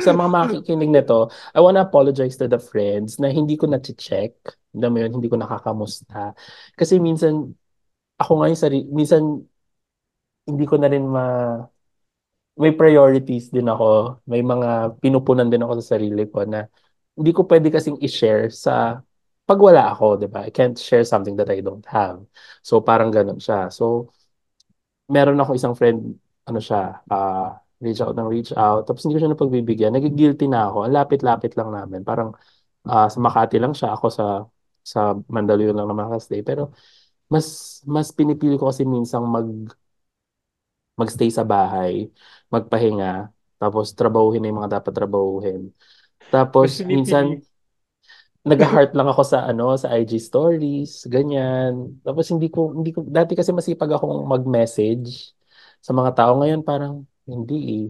[0.05, 4.37] sa mga makikinig nito, I wanna apologize to the friends na hindi ko na-check.
[4.77, 6.37] Alam mo yun, hindi ko nakakamusta.
[6.77, 7.49] Kasi minsan,
[8.21, 9.23] ako nga yung sarili, minsan,
[10.45, 11.25] hindi ko na rin ma...
[12.59, 14.19] May priorities din ako.
[14.27, 16.67] May mga pinupunan din ako sa sarili ko na
[17.15, 18.99] hindi ko pwede kasing i-share sa
[19.49, 20.45] pag wala ako, di ba?
[20.45, 22.21] I can't share something that I don't have.
[22.61, 23.73] So, parang ganun siya.
[23.73, 24.13] So,
[25.09, 28.85] meron ako isang friend, ano siya, ah, reach out ng reach out.
[28.85, 29.93] Tapos hindi ko siya napagbibigyan.
[29.95, 30.87] Nagigilty na ako.
[30.87, 32.03] Ang lapit-lapit lang namin.
[32.05, 32.35] Parang
[32.87, 33.95] ah, sa Makati lang siya.
[33.95, 34.27] Ako sa
[34.83, 36.43] sa Mandaluyong lang naman nakastay.
[36.43, 36.75] Pero
[37.31, 39.49] mas mas pinipili ko kasi minsang mag
[40.99, 42.11] magstay sa bahay,
[42.51, 43.31] magpahinga,
[43.63, 45.71] tapos trabahuhin na yung mga dapat trabahuhin.
[46.27, 47.39] Tapos minsan
[48.49, 52.01] nag-heart lang ako sa ano sa IG stories, ganyan.
[52.03, 55.37] Tapos hindi ko hindi ko dati kasi masipag akong mag-message
[55.79, 57.87] sa mga tao ngayon parang hindi eh.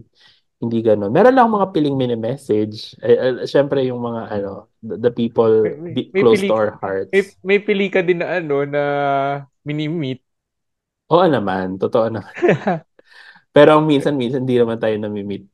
[0.59, 1.15] Hindi ganoon.
[1.15, 2.99] Meron lang mga piling mini-message.
[2.99, 6.49] Eh, eh, syempre yung mga ano, the, the people May, may, be may close pili
[6.51, 7.11] to our may, hearts.
[7.39, 8.83] may pili ka din na ano na
[9.63, 10.19] mini-meet.
[11.09, 12.35] Oo naman, totoo naman.
[13.55, 15.47] Pero minsan-minsan hindi naman tayo nami-meet.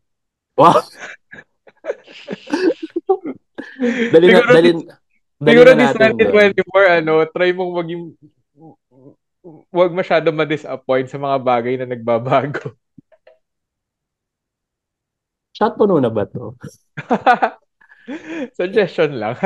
[0.58, 0.82] Wow,
[4.12, 4.70] dali na siguro dali
[5.40, 6.52] dali siguro na natin doon.
[6.56, 8.02] 2024 ano, try mong maging
[9.70, 12.74] wag masyado ma-disappoint sa mga bagay na nagbabago.
[15.56, 16.58] Shot puno na ba to?
[18.60, 19.40] Suggestion lang.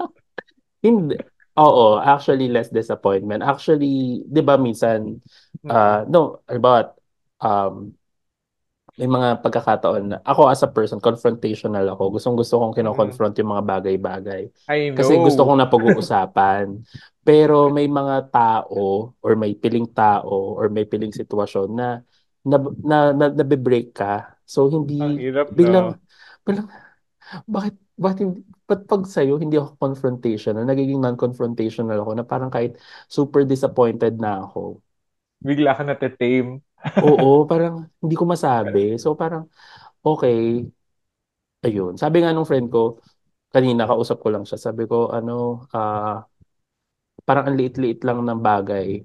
[0.84, 1.18] Hindi.
[1.54, 3.42] Oo, actually less disappointment.
[3.42, 5.22] Actually, 'di ba minsan
[5.70, 6.98] uh no, about
[7.38, 7.94] um
[8.94, 12.14] may mga pagkakataon na ako as a person confrontational ako.
[12.14, 12.78] Gustong-gusto kong mm.
[12.78, 14.42] kino-confront yung mga bagay-bagay.
[14.94, 16.78] Kasi gusto kong napag-uusapan.
[17.26, 21.88] Pero may mga tao or may piling tao or may piling sitwasyon na
[22.44, 24.38] na na, na nabe-break ka.
[24.46, 25.56] So hindi hirap, no?
[25.56, 25.88] biglang
[27.48, 32.80] bakit bakit hindi ba't pag sa'yo hindi ako confrontational, nagiging non-confrontational ako na parang kahit
[33.08, 34.80] super disappointed na ako.
[35.44, 36.64] Bigla ka na-tame.
[37.04, 38.96] Oo, parang hindi ko masabi.
[39.02, 39.44] So parang
[40.06, 40.64] okay,
[41.64, 41.92] ayun.
[42.00, 43.00] Sabi nga nung friend ko,
[43.54, 44.58] kanina kausap ko lang siya.
[44.60, 46.24] Sabi ko, ano, ah,
[47.24, 49.00] parang ang liit-liit lang ng bagay,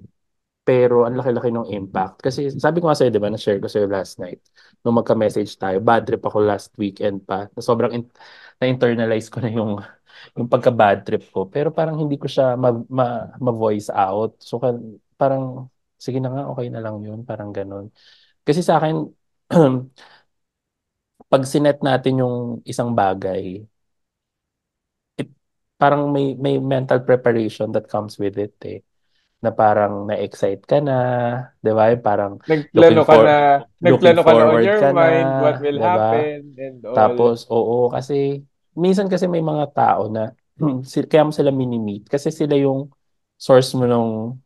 [0.66, 2.22] pero ang laki-laki ng impact.
[2.26, 4.40] Kasi sabi ko nga sa'yo, di ba, na-share ko sa'yo last night,
[4.84, 7.48] nung magka-message tayo, bad trip ako last weekend pa.
[7.54, 8.12] Na sobrang in-
[8.62, 9.80] na-internalize ko na yung,
[10.38, 11.46] yung pagka-bad trip ko.
[11.50, 14.36] Pero parang hindi ko siya ma- ma- ma-voice out.
[14.42, 15.69] So kan- parang,
[16.04, 17.20] sige na nga, okay na lang yun.
[17.28, 17.86] Parang ganun.
[18.46, 18.96] Kasi sa akin,
[21.30, 22.36] pag sinet natin yung
[22.70, 23.44] isang bagay,
[25.18, 25.28] it,
[25.80, 28.80] parang may may mental preparation that comes with it eh.
[29.44, 30.96] Na parang na-excite ka na,
[31.62, 31.84] 'di ba?
[32.00, 33.34] Parang Nagplano ka na,
[33.64, 36.08] for looking nagplano ka na on your ka na, mind, what will 'di ba?
[36.16, 37.20] happen, and all.
[37.20, 38.42] Tapos oo kasi
[38.78, 40.32] minsan kasi may mga tao na
[41.10, 42.90] kaya mo sila mini-meet kasi sila yung
[43.40, 44.38] source mo nung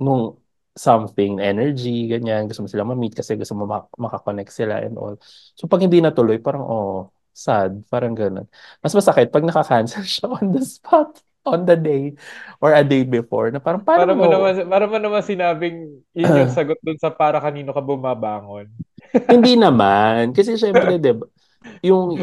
[0.00, 0.39] nung
[0.76, 2.46] something, energy, ganyan.
[2.46, 5.18] Gusto mo sila ma-meet kasi gusto mo mak- makakonect sila and all.
[5.58, 8.46] So pag hindi natuloy, parang oh, sad, parang ganun.
[8.82, 12.12] Mas masakit pag nakaka-cancel siya on the spot, on the day,
[12.60, 16.04] or a day before, na parang Para paano mo mo, naman, para mo naman sinabing
[16.12, 18.68] yun yung sagot dun sa para kanino ka bumabangon.
[19.32, 20.36] hindi naman.
[20.36, 21.24] Kasi syempre, di ba,
[21.80, 22.20] yung,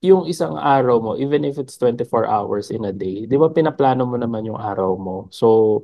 [0.00, 4.04] yung isang araw mo, even if it's 24 hours in a day, di ba pinaplano
[4.04, 5.16] mo naman yung araw mo.
[5.32, 5.80] So,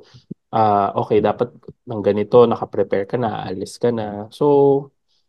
[0.53, 1.51] ah okay, dapat
[1.87, 4.31] ng ganito, nakaprepare ka na, aalis ka na.
[4.31, 4.45] So,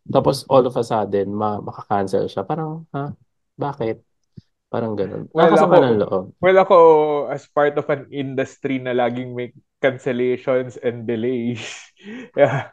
[0.08, 2.46] tapos all of a sudden, ma maka-cancel siya.
[2.46, 3.12] Parang, ha?
[3.58, 4.00] Bakit?
[4.68, 5.26] Parang ganun.
[5.32, 6.24] Well, Nakakasama ako, ng loob.
[6.44, 6.76] well, ako
[7.32, 9.50] as part of an industry na laging may
[9.80, 11.62] cancellations and delays.
[12.38, 12.70] Yeah.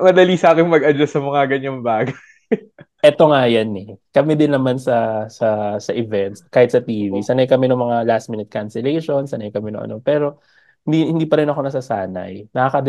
[0.00, 2.16] Madali sa akin mag-adjust sa mga ganyang bagay.
[3.04, 4.00] Eto nga yan eh.
[4.08, 8.32] Kami din naman sa sa sa events, kahit sa TV, sanay kami ng mga last
[8.32, 10.00] minute cancellation, sanay kami ng ano.
[10.00, 10.40] Pero
[10.86, 12.32] hindi hindi pa rin ako nasasanay.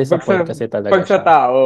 [0.10, 1.25] Pag sa, Nakaka-disappoint kasi talaga pag sa siya.
[1.25, 1.62] tao.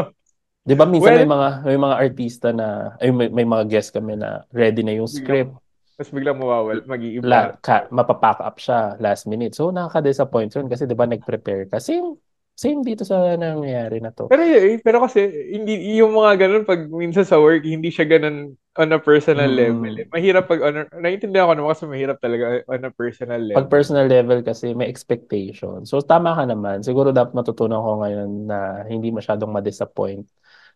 [0.66, 3.90] 'Di ba minsan may well, mga may mga artista na ay may, may mga guest
[3.96, 5.56] kami na ready na yung script,
[5.98, 6.80] mas biglang mawawal,
[7.20, 7.60] la, mag-iiba.
[7.60, 9.52] ka, mapapack up siya last minute.
[9.56, 11.80] So nakaka-disappoint yun kasi 'di ba nag-prepare ka.
[11.80, 12.16] Same
[12.60, 14.28] same dito sa nangyayari na to.
[14.28, 15.24] Pero eh, pero kasi
[15.56, 19.96] hindi yung mga ganun pag minsan sa work hindi siya ganun on a personal level.
[19.96, 20.06] Eh.
[20.12, 23.72] Mahirap pag on a, naiintindihan ko naman kasi mahirap talaga on a personal Pag level.
[23.72, 25.88] personal level kasi may expectation.
[25.88, 26.84] So tama ka naman.
[26.84, 30.28] Siguro dapat matutunan ko ngayon na hindi masyadong ma-disappoint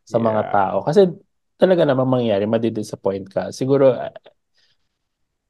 [0.08, 0.52] sa mga Yeah.
[0.56, 0.76] tao.
[0.88, 1.00] Kasi
[1.60, 3.42] talaga naman mangyayari, madi-disappoint ka.
[3.52, 3.92] Siguro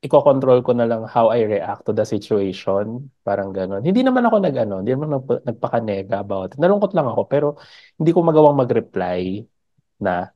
[0.04, 3.08] iko-control ko na lang how I react to the situation.
[3.24, 3.80] Parang gano'n.
[3.80, 6.60] Hindi naman ako nag-ano, hindi naman nagpa- nagpakanega about it.
[6.60, 7.46] Nalungkot lang ako, pero
[7.96, 9.40] hindi ko magawang mag-reply
[10.04, 10.28] na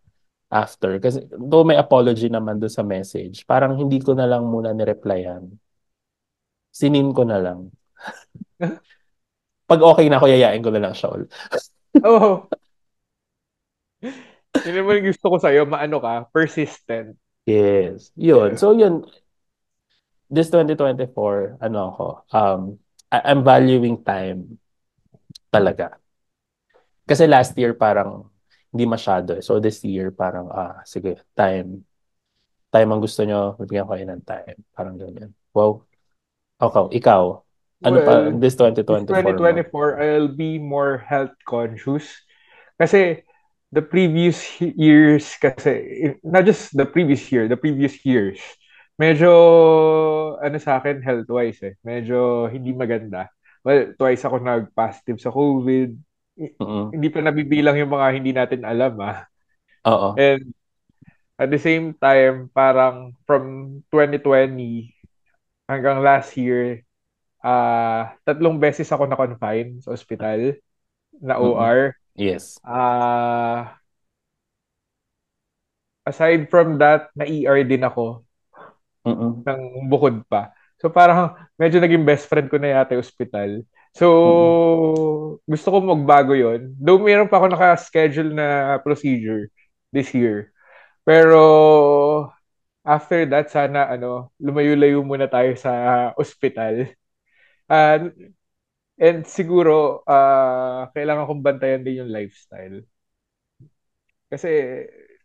[0.49, 0.97] after.
[0.99, 5.45] Kasi though may apology naman doon sa message, parang hindi ko na lang muna ni-replyan.
[6.73, 7.69] Sinin ko na lang.
[9.71, 11.31] Pag okay na ako, yayain ko na lang siya ulit.
[11.99, 12.47] Oh,
[14.03, 17.19] yun naman yung gusto ko sa'yo, maano ka, persistent.
[17.49, 18.13] Yes.
[18.15, 18.61] Yun.
[18.61, 19.09] So yun,
[20.29, 22.61] this 2024, ano ako, um,
[23.09, 24.61] I- I'm valuing time
[25.49, 25.97] talaga.
[27.09, 28.29] Kasi last year parang
[28.69, 29.43] hindi masyado eh.
[29.43, 31.89] So this year parang, ah, sige, time.
[32.69, 34.59] Time ang gusto nyo, bibigyan ko kayo ng time.
[34.77, 35.33] Parang ganyan.
[35.57, 35.89] Wow.
[36.61, 37.41] Okay, ikaw.
[37.81, 39.41] Ano pa Well, this this 2024 mo?
[39.41, 42.05] 2024, I'll be more health conscious.
[42.77, 43.25] Kasi
[43.73, 48.43] the previous years, kasi, not just the previous year, the previous years,
[48.99, 49.31] medyo,
[50.43, 53.31] ano sa akin, health-wise eh, medyo hindi maganda.
[53.63, 55.91] Well, twice ako nag-positive sa COVID.
[56.39, 56.95] Mm-mm.
[56.95, 59.27] Hindi pa nabibilang yung mga hindi natin alam ah.
[59.87, 60.15] Oo.
[60.19, 60.51] And
[61.39, 64.95] at the same time, parang from 2020
[65.71, 66.83] hanggang last year,
[67.39, 70.59] ah tatlong beses ako na-confine sa ospital,
[71.19, 71.39] na.
[71.39, 71.95] OR.
[72.19, 72.59] Yes.
[72.67, 73.79] Ah,
[76.03, 78.27] aside from that, na-ER din ako
[79.09, 79.49] Mm-mm.
[79.49, 80.53] ng bukod pa.
[80.79, 83.51] So parang medyo naging best friend ko na yata yung ospital.
[83.97, 84.59] So Mm-mm.
[85.49, 86.75] gusto ko magbago yon.
[86.79, 89.49] Though meron pa ako naka-schedule na procedure
[89.91, 90.53] this year.
[91.07, 91.41] Pero
[92.87, 95.73] after that, sana ano, lumayo-layo muna tayo sa
[96.19, 96.89] ospital.
[97.71, 98.35] And,
[99.01, 102.85] and siguro, ah kailangan kong bantayan din yung lifestyle.
[104.29, 104.49] Kasi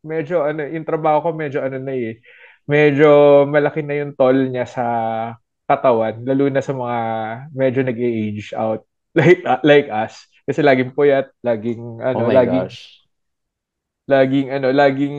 [0.04, 2.20] medyo ano, yung trabaho ko medyo ano na eh.
[2.68, 4.86] Medyo malaki na yung toll niya sa
[5.68, 6.98] katawan, lalo na sa mga
[7.56, 8.84] medyo nag-age out
[9.20, 10.28] like like us.
[10.48, 13.04] Kasi laging puyat, laging Oh ano, my laging gosh.
[14.12, 15.16] laging ano, laging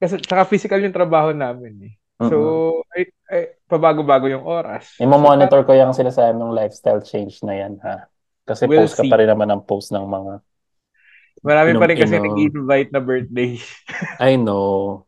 [0.00, 1.94] kasi tsaka physical yung trabaho namin eh.
[2.20, 2.62] So, Mm-mm.
[2.96, 4.88] ay, ay pabago-bago yung oras.
[5.00, 8.08] So, Imo-monitor parang ko yung sinasabi mong lifestyle change na yan, ha?
[8.48, 9.20] Kasi we'll post ka pa see.
[9.20, 10.32] rin naman ng post ng mga
[11.46, 13.64] Marami pa rin kasi nag-invite na birthdays.
[14.18, 15.05] I know.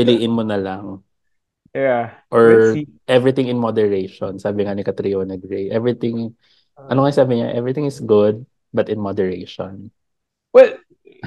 [0.00, 1.04] Piliin mo na lang.
[1.74, 2.74] Yeah, Or
[3.10, 4.38] everything in moderation.
[4.38, 5.70] Sabi nga ni Catriona Gray.
[5.70, 6.34] Everything,
[6.88, 7.52] ano Uh, nga sabi niya?
[7.54, 9.90] Everything is good, but in moderation.
[10.54, 10.72] well,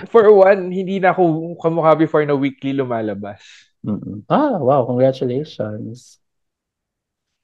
[0.09, 3.39] for one, hindi na ako kamukha before na weekly lumalabas.
[3.83, 4.23] Mm-mm.
[4.31, 4.85] Ah, wow.
[4.87, 6.19] Congratulations.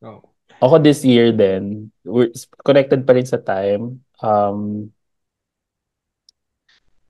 [0.02, 0.24] No.
[0.60, 2.32] Ako this year then, we're
[2.68, 4.04] connected pa rin sa time.
[4.20, 4.92] Um,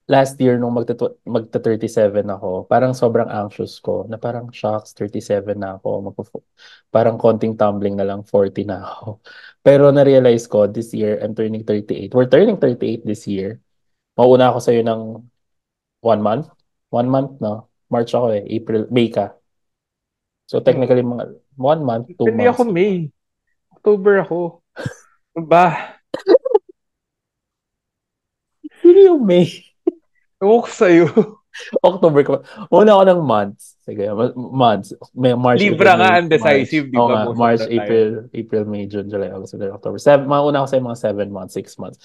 [0.10, 0.98] last year nung magta
[1.30, 6.42] magta 37 ako, parang sobrang anxious ko na parang shocks 37 na ako, magpo
[6.90, 9.22] parang konting tumbling na lang 40 na ako.
[9.66, 12.18] Pero na-realize ko this year I'm turning 38.
[12.18, 13.62] We're turning 38 this year.
[14.18, 15.02] Mauna ako sa iyo ng
[16.02, 16.50] one month.
[16.90, 17.70] One month, no?
[17.94, 18.42] March ako eh.
[18.50, 19.38] April, May ka.
[20.50, 20.66] So Hmm.
[20.66, 22.74] technically mga one month, two Hindi ako months.
[22.74, 23.14] May.
[23.78, 24.66] October ako.
[25.38, 26.02] Ba?
[28.82, 29.69] Sino yung May?
[30.40, 31.06] Ewan ko sa'yo.
[31.84, 32.34] October ko.
[32.72, 33.76] Una ako ng months.
[33.84, 34.06] Sige,
[34.38, 34.94] months.
[35.12, 36.94] May March, Libra April, nga May, undecisive, March.
[36.94, 37.22] di ba?
[37.36, 37.74] March, the.
[37.76, 39.98] April, April, May, June, July, August, September, October.
[39.98, 41.98] Seven, mga una ko sa mga seven months, six months.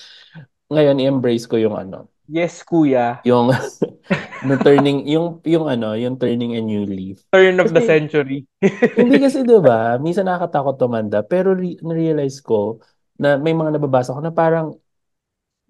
[0.72, 3.20] Ngayon, i-embrace ko yung ano, Yes, kuya.
[3.28, 3.52] yung
[4.48, 7.20] no turning yung yung ano, yung turning a new leaf.
[7.28, 8.38] Turn of the Kasi- century.
[8.96, 12.80] Hindi kasi 'di ba, minsan nakakatakot tumanda, pero re- na-realize ko
[13.20, 14.72] na may mga nababasa ko na parang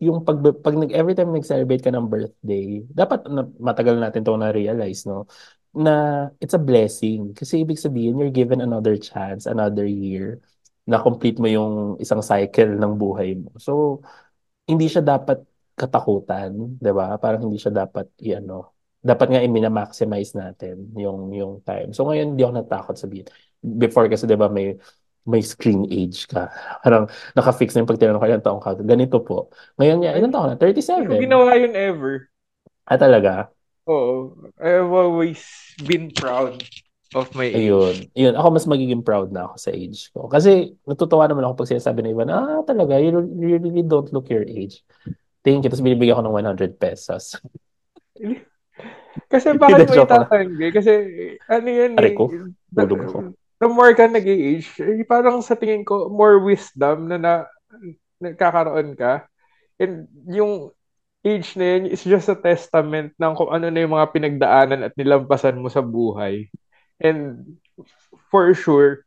[0.03, 4.35] yung pag, pag nag, every time nag-celebrate ka ng birthday, dapat na, matagal natin to
[4.37, 5.27] na-realize, no?
[5.75, 7.35] Na it's a blessing.
[7.35, 10.43] Kasi ibig sabihin, you're given another chance, another year,
[10.85, 13.55] na complete mo yung isang cycle ng buhay mo.
[13.57, 14.03] So,
[14.69, 17.19] hindi siya dapat katakutan, 'di ba?
[17.19, 18.73] Parang hindi siya dapat i-ano.
[19.05, 21.93] Dapat nga i-maximize natin yung yung time.
[21.93, 23.27] So ngayon hindi ako natakot sabihin.
[23.61, 24.79] Before kasi 'di ba may
[25.25, 26.53] may screen age ka.
[26.85, 28.77] Parang naka-fix na yung pag tinanong ko ilang taong ka.
[28.85, 29.49] Ganito po.
[29.81, 30.57] Ngayon nga, ilang taon na?
[30.61, 31.25] Hindi ko 37.
[31.25, 32.29] ginawa yun ever.
[32.85, 33.49] Ah, talaga?
[33.89, 34.37] Oo.
[34.61, 35.41] I've always
[35.85, 36.61] been proud
[37.17, 37.57] of my age.
[37.57, 37.95] Ayun.
[38.13, 38.35] Ayun.
[38.37, 40.29] Ako mas magiging proud na ako sa age ko.
[40.29, 44.13] Kasi natutuwa naman ako pag sinasabi ng iba na, ah, talaga, you, you really don't
[44.13, 44.85] look your age.
[45.41, 45.69] Thank you.
[45.73, 47.41] Tapos binibigyan ako ng 100 pesos.
[49.31, 50.69] Kasi bakit mo itatanggi?
[50.75, 50.93] Kasi
[51.47, 52.17] ano yan Aray eh.
[52.17, 52.25] ko.
[52.75, 53.19] Tulog ako.
[53.61, 57.33] The more ka nag-age, eh, parang sa tingin ko, more wisdom na, na
[58.23, 59.27] nagkakaroon ka.
[59.79, 60.71] And yung
[61.25, 64.95] age na yun is just a testament ng kung ano na yung mga pinagdaanan at
[64.95, 66.53] nilampasan mo sa buhay.
[67.01, 67.57] And
[68.31, 69.03] for sure,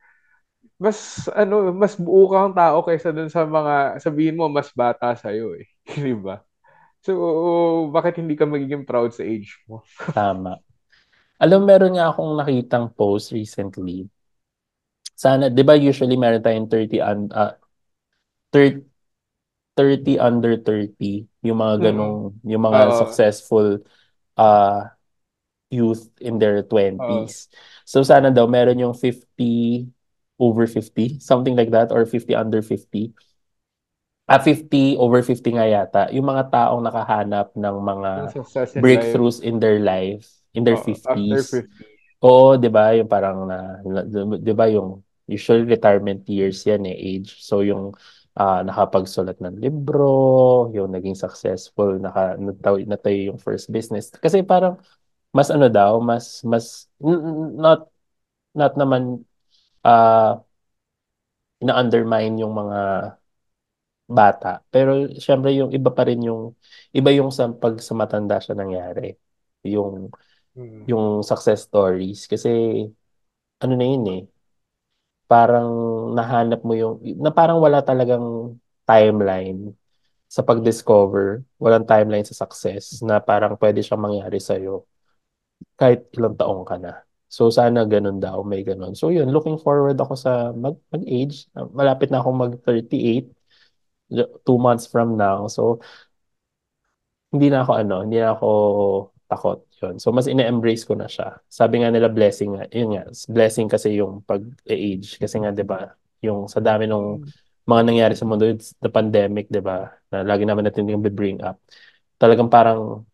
[0.77, 5.33] mas ano, mas buo kang tao kaysa dun sa mga sabihin mo mas bata sa
[5.33, 5.65] iyo eh,
[5.97, 6.41] 'di ba?
[7.05, 7.13] So,
[7.93, 9.85] bakit hindi ka magiging proud sa age mo?
[10.17, 10.59] Tama.
[11.37, 14.09] Alam, meron nga akong nakitang post recently.
[15.17, 17.57] Sana, di ba usually meron tayong 30 and uh,
[18.53, 18.85] 30,
[19.73, 23.01] 30 under 30, yung mga ganong, yung mga Oo.
[23.01, 23.81] successful
[24.37, 24.85] uh,
[25.73, 27.49] youth in their 20s.
[27.83, 29.89] So sana daw meron yung 50
[30.37, 33.09] over 50, something like that, or 50 under 50.
[34.27, 36.11] Ah, 50 over 50 nga yata.
[36.11, 40.99] Yung mga taong nakahanap ng mga in breakthroughs in their life, in their life.
[41.07, 41.63] After 50s.
[41.63, 41.85] 50.
[42.27, 42.91] Oo, 'di ba?
[42.97, 47.39] Yung parang na, na 'di ba yung usual retirement years yan eh, age.
[47.43, 47.93] So yung
[48.37, 54.11] ah, nakapagsulat ng libro, yung naging successful, naka natayo, natayo yung first business.
[54.13, 54.79] Kasi parang
[55.35, 56.87] mas ano daw, mas mas
[57.57, 57.89] not
[58.55, 59.23] not naman
[59.85, 60.41] ah
[61.65, 62.79] na-undermine yung mga
[64.07, 64.63] bata.
[64.73, 66.55] Pero syempre yung iba pa rin yung
[66.95, 69.15] iba yung sa pag sa matanda siya nangyari.
[69.67, 70.11] Yung
[70.57, 70.89] Mm.
[70.89, 72.49] yung success stories kasi
[73.61, 74.21] ano na yun eh
[75.27, 75.69] parang
[76.15, 79.75] nahanap mo yung na parang wala talagang timeline
[80.27, 81.43] sa pag-discover.
[81.59, 84.87] Walang timeline sa success na parang pwede siyang mangyari sa'yo
[85.79, 87.03] kahit ilang taong ka na.
[87.27, 88.95] So sana ganun daw may ganun.
[88.95, 91.51] So yun looking forward ako sa mag, mag-age.
[91.75, 93.27] Malapit na akong mag 38
[94.47, 95.47] two months from now.
[95.51, 95.83] So
[97.31, 98.47] hindi na ako ano, hindi na ako
[99.27, 99.95] takot yun.
[100.01, 101.37] So, mas ine-embrace ko na siya.
[101.45, 105.21] Sabi nga nila blessing nga, yun nga, blessing kasi yung pag-age.
[105.21, 107.21] Kasi nga, di ba, yung sa dami ng
[107.67, 111.43] mga nangyari sa mundo, it's the pandemic, di ba, na lagi naman natin yung bring
[111.45, 111.61] up.
[112.17, 113.05] Talagang parang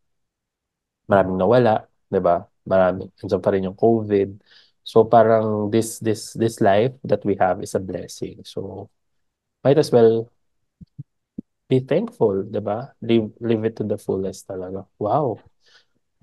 [1.10, 2.48] maraming nawala, di ba?
[2.64, 4.30] Maraming, andyan pa rin yung COVID.
[4.84, 8.44] So, parang this, this, this life that we have is a blessing.
[8.48, 8.88] So,
[9.64, 10.32] might as well
[11.68, 12.92] be thankful, di ba?
[13.04, 14.88] Live, live it to the fullest talaga.
[15.00, 15.40] Wow.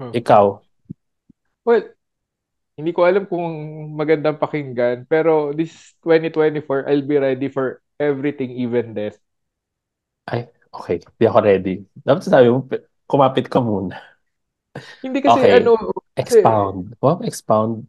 [0.00, 0.14] Hmm.
[0.18, 0.46] Ikaw,
[1.64, 1.84] Well,
[2.78, 3.46] hindi ko alam kung
[3.96, 9.18] magandang pakinggan, pero this 2024, I'll be ready for everything, even death.
[10.30, 10.40] ay,
[10.76, 11.72] okay, di ako ready.
[12.06, 12.58] Dapat sabi mo,
[13.10, 13.96] kumapit ka muna.
[15.04, 15.56] Hindi kasi Okay.
[15.56, 15.70] ano,
[16.26, 16.96] kasi Expound.
[17.00, 17.86] Wow, expound.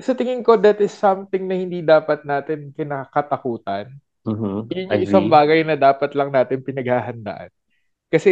[0.00, 3.92] sa tingin ko that is something na hindi dapat natin kinakatakutan.
[4.24, 4.72] Mhm.
[4.72, 7.50] Yun yung isang bagay na dapat lang natin pinaghahandaan.
[8.12, 8.30] Kasi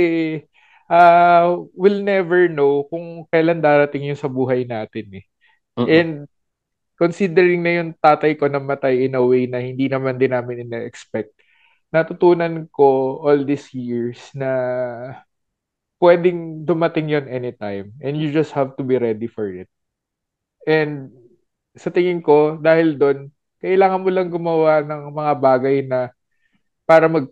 [0.91, 5.25] uh, we'll never know kung kailan darating yun sa buhay natin eh.
[5.79, 5.87] Mm-mm.
[5.87, 6.13] And
[6.99, 11.33] considering na yung tatay ko namatay in a way na hindi naman din namin ina-expect,
[11.95, 14.51] natutunan ko all these years na
[16.03, 19.71] pwedeng dumating yon anytime and you just have to be ready for it.
[20.67, 21.15] And
[21.73, 23.33] sa tingin ko, dahil doon,
[23.63, 26.11] kailangan mo lang gumawa ng mga bagay na
[26.85, 27.31] para mag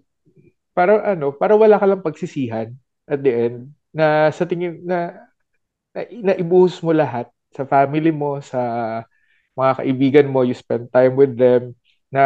[0.73, 2.71] para ano, para wala ka lang pagsisihan
[3.09, 5.29] at the end na sa tingin na
[5.97, 8.61] na, na ibuhos mo lahat sa family mo, sa
[9.59, 11.75] mga kaibigan mo, you spend time with them,
[12.13, 12.25] na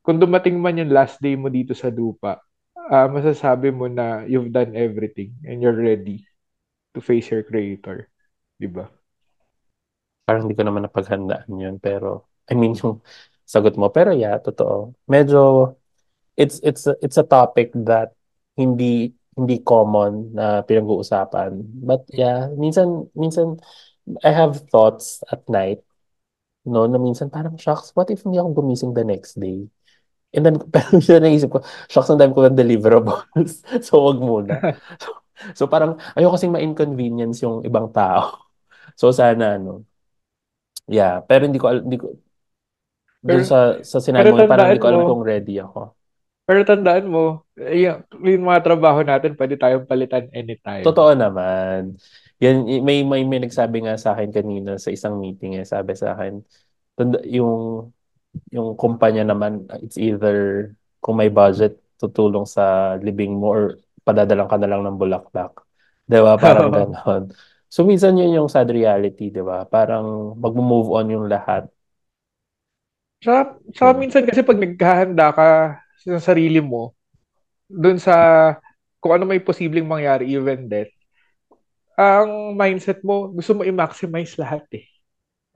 [0.00, 2.40] kung dumating man yung last day mo dito sa lupa,
[2.88, 6.24] uh, masasabi mo na you've done everything and you're ready
[6.96, 8.08] to face your creator.
[8.56, 8.88] Di ba?
[10.24, 11.76] Parang hindi ko naman napaghandaan yun.
[11.76, 13.04] Pero, I mean, yung
[13.44, 13.92] sagot mo.
[13.92, 14.96] Pero yeah, totoo.
[15.04, 15.74] Medyo,
[16.40, 18.16] it's, it's, it's a topic that
[18.56, 21.62] hindi hindi common na pinag-uusapan.
[21.86, 23.62] But yeah, minsan, minsan,
[24.26, 25.86] I have thoughts at night,
[26.66, 29.70] no, na minsan parang, shocks, what if hindi ako gumising the next day?
[30.34, 33.62] And then, pero minsan naisip ko, shocks, ang dami ko ng deliverables.
[33.86, 34.58] so, wag muna.
[34.98, 35.14] So,
[35.54, 38.50] so parang, ayoko kasing ma-inconvenience yung ibang tao.
[38.98, 39.86] So, sana, ano,
[40.90, 42.10] yeah, pero hindi ko, hindi ko,
[43.22, 45.97] dun sa, sa sinabi mo, parang hindi ko alam mo, kung ready ako.
[46.48, 50.80] Pero tandaan mo, yung, yung mga trabaho natin, pwede tayong palitan anytime.
[50.80, 52.00] Totoo naman.
[52.40, 56.16] Yan, may, may, may nagsabi nga sa akin kanina sa isang meeting, eh, sabi sa
[56.16, 56.40] akin,
[56.96, 57.92] tanda, yung,
[58.48, 60.72] yung kumpanya naman, it's either
[61.04, 63.62] kung may budget, tutulong sa living mo or
[64.00, 65.52] padadalang ka na lang ng bulaklak.
[66.08, 66.40] Di ba?
[66.40, 67.28] Parang ganon.
[67.68, 69.68] So, minsan yun yung sad reality, di ba?
[69.68, 71.68] Parang mag-move on yung lahat.
[73.20, 73.98] Sa, sa hmm.
[74.00, 75.48] minsan kasi pag naghahanda ka
[76.08, 76.96] sa sarili mo
[77.68, 78.56] dun sa
[78.98, 80.90] kung ano may posibleng mangyari even death
[81.98, 84.86] ang mindset mo gusto mo i-maximize lahat eh.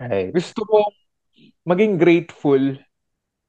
[0.03, 0.34] Right.
[0.34, 0.90] gusto mo
[1.62, 2.74] maging grateful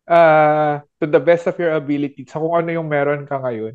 [0.06, 3.74] uh, to the best of your ability sa kung ano yung meron ka ngayon.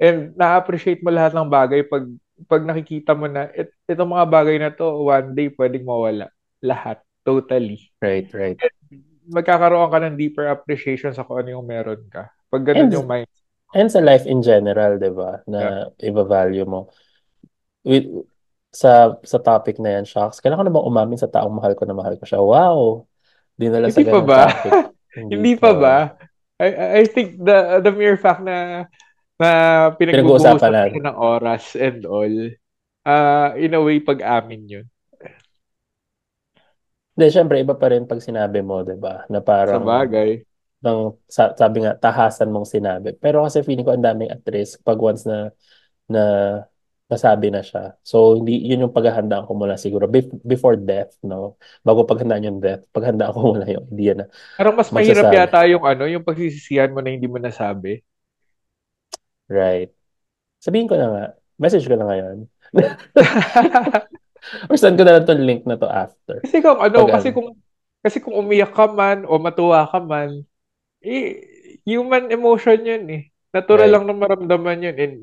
[0.00, 2.08] And na-appreciate mo lahat ng bagay pag
[2.48, 6.32] pag nakikita mo na it, itong mga bagay na to one day pwedeng mawala
[6.64, 7.78] lahat totally.
[8.02, 8.58] Right right.
[8.58, 8.74] And
[9.30, 13.06] magkakaroon ka ng deeper appreciation sa kung ano yung meron ka pag ganun and, yung
[13.06, 13.30] mind.
[13.70, 15.40] And sa life in general, di ba?
[15.46, 16.10] Na yeah.
[16.10, 16.90] iba-value mo.
[17.86, 18.26] With,
[18.74, 21.86] sa sa topic na yan, Shocks, kailangan ko na bang umamin sa taong mahal ko
[21.86, 22.42] na mahal ko siya?
[22.42, 23.06] Wow!
[23.54, 24.40] Dinala sa pa ba?
[24.50, 24.72] topic.
[25.18, 25.96] Hindi, Hindi pa ba?
[26.60, 28.86] I, I think the the mere fact na
[29.40, 29.50] na
[29.96, 32.36] pinag-uusapan natin ng oras and all,
[33.08, 34.86] uh, in a way, pag-amin yun.
[37.16, 39.24] Hindi, syempre, iba pa rin pag sinabi mo, di ba?
[39.32, 39.80] Na parang...
[39.80, 40.44] Sa bagay
[40.80, 43.12] ng sabi nga tahasan mong sinabi.
[43.20, 45.52] Pero kasi feeling ko ang daming at risk pag once na
[46.08, 46.24] na
[47.10, 47.98] nasabi na siya.
[48.06, 50.06] So hindi yun yung paghahandaan ko muna siguro
[50.46, 51.58] before death, no.
[51.82, 54.24] Bago paghandaan yung death, paghandaan ko muna yung idea na.
[54.56, 55.40] Parang mas mahirap magsasabi.
[55.42, 58.00] yata yung ano, yung pagsisisihan mo na hindi mo nasabi.
[59.50, 59.90] Right.
[60.62, 61.24] Sabihin ko na nga,
[61.58, 62.46] message ko na ngayon.
[64.70, 66.38] Or send ko na lang tong link na to after.
[66.46, 67.58] Kasi kung ano, Pag, kasi kung
[68.00, 70.46] kasi kung umiyak ka man o matuwa ka man,
[71.00, 71.28] eh,
[71.84, 73.22] human emotion yun eh.
[73.50, 73.94] Natural right.
[73.98, 74.96] lang na maramdaman yun.
[74.96, 75.14] And,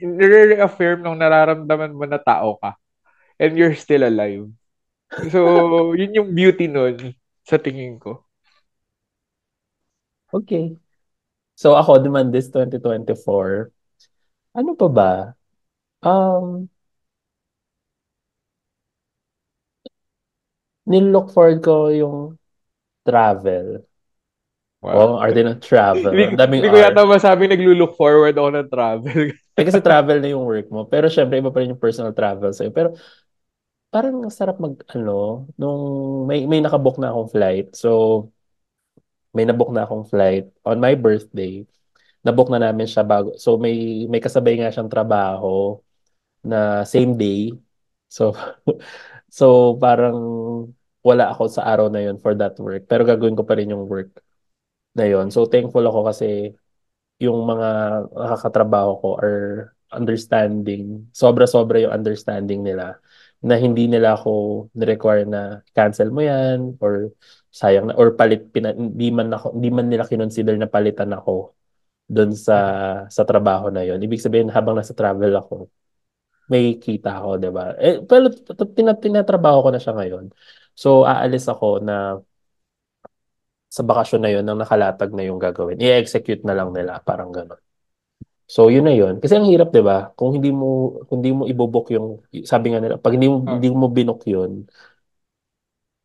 [0.00, 2.78] and re-reaffirm nung nararamdaman mo na tao ka.
[3.36, 4.48] And you're still alive.
[5.28, 5.40] So,
[5.98, 7.14] yun yung beauty nun
[7.44, 8.24] sa tingin ko.
[10.32, 10.74] Okay.
[11.56, 13.72] So, ako naman this 2024,
[14.56, 15.12] ano pa ba?
[16.04, 16.68] Um,
[20.86, 22.18] nilook forward ko yung
[23.02, 23.86] travel.
[24.84, 24.92] Wow.
[24.92, 26.12] Oh, are they not travel?
[26.12, 29.20] Hindi, Daming hindi ko yata masabi naglo-look forward ako ng travel.
[29.56, 30.84] eh, kasi travel na yung work mo.
[30.84, 32.70] Pero syempre, iba pa rin yung personal travel sa'yo.
[32.70, 32.92] Pero
[33.88, 35.82] parang sarap mag, ano, nung
[36.28, 37.72] may, may nakabook na akong flight.
[37.72, 38.28] So,
[39.32, 41.64] may nabook na akong flight on my birthday.
[42.20, 43.32] Nabook na namin siya bago.
[43.40, 45.80] So, may, may kasabay nga siyang trabaho
[46.44, 47.56] na same day.
[48.12, 48.36] So,
[49.32, 50.18] so parang
[51.00, 52.84] wala ako sa araw na yun for that work.
[52.86, 54.25] Pero gagawin ko pa rin yung work
[54.96, 55.28] na yon.
[55.28, 56.56] So thankful ako kasi
[57.20, 57.68] yung mga
[58.12, 62.98] nakakatrabaho ko are understanding, sobra-sobra yung understanding nila
[63.44, 67.12] na hindi nila ako ni-require na cancel mo yan or
[67.52, 71.52] sayang na or palit pina, hindi man ako hindi man nila kinonsider na palitan ako
[72.08, 72.56] doon sa
[73.12, 74.00] sa trabaho na yon.
[74.00, 75.68] Ibig sabihin habang nasa travel ako
[76.46, 77.74] may kita ako, 'di ba?
[77.78, 78.30] Eh pero
[79.02, 80.30] tinatrabaho ko na siya ngayon.
[80.76, 82.22] So aalis ako na
[83.76, 87.60] sa bakasyon na yun, nang nakalatag na yung gagawin, i-execute na lang nila, parang gano'n.
[88.48, 89.20] So, yun na yun.
[89.20, 90.08] Kasi ang hirap, di ba?
[90.16, 93.52] Kung hindi mo, kung hindi mo ibubok yung, sabi nga nila, pag hindi mo, hmm.
[93.60, 94.64] hindi mo binook yun,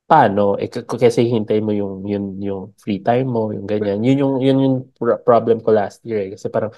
[0.03, 0.59] paano?
[0.59, 4.03] Eh, kasi hintay mo yung, yun, yung free time mo, yung ganyan.
[4.03, 4.75] Yun yung, yun yung
[5.23, 6.29] problem ko last year eh.
[6.35, 6.75] Kasi parang,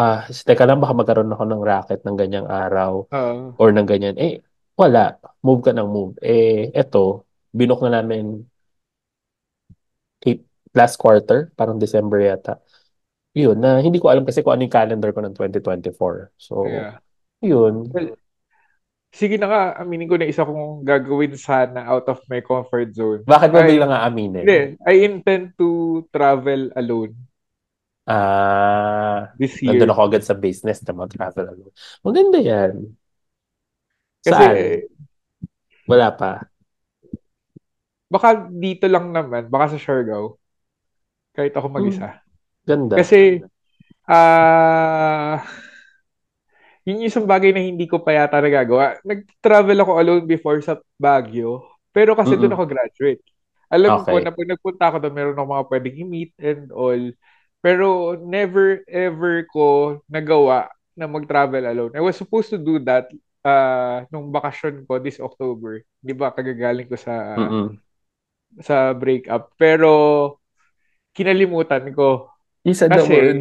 [0.00, 3.52] ah, teka lang, baka magkaroon ako ng racket ng ganyang araw uh.
[3.60, 4.16] or ng ganyan.
[4.16, 4.40] Eh,
[4.80, 5.20] wala.
[5.44, 6.16] Move ka ng move.
[6.24, 8.55] Eh, eto, binok na namin
[10.76, 12.60] last quarter, parang December yata.
[13.36, 16.32] Yun, na hindi ko alam kasi kung ano yung calendar ko ng 2024.
[16.36, 16.96] So, yeah.
[17.40, 17.88] yun.
[17.92, 18.16] Well,
[19.12, 23.24] sige na nga, aminin ko na isa kong gagawin sana out of my comfort zone.
[23.24, 24.44] Bakit mo Ay, biglang aaminin?
[24.44, 25.68] hindi, I intend to
[26.12, 27.16] travel alone
[28.06, 29.90] Ah, this nandun year.
[29.90, 31.74] ako agad sa business na mag-travel alone.
[32.06, 32.94] Maganda yan.
[34.24, 34.56] Kasi Saan?
[35.90, 36.30] Wala pa.
[38.12, 40.38] baka dito lang naman, baka sa Siargao,
[41.36, 42.18] kahit ako Hmm, mag-isa.
[42.66, 42.98] ganda.
[42.98, 43.44] Kasi,
[44.08, 45.42] ah,
[46.86, 48.98] yun yung isang bagay na hindi ko pa yata nagagawa.
[49.02, 52.56] Nag-travel ako alone before sa Baguio, pero kasi doon Mm-mm.
[52.56, 53.22] ako graduate.
[53.66, 54.30] Alam ko na Okay.
[54.30, 57.02] pag nagpunta ako doon, meron akong mga pwedeng i-meet and all.
[57.58, 61.92] Pero never ever ko nagawa na mag-travel alone.
[61.98, 63.10] I was supposed to do that
[63.42, 65.82] uh, nung bakasyon ko this October.
[65.98, 67.80] Di ba, kagagaling ko sa Mm-mm.
[68.62, 69.52] sa breakup.
[69.60, 69.90] Pero
[71.16, 72.28] kinalimutan ko.
[72.60, 73.38] You said the Kasi, word.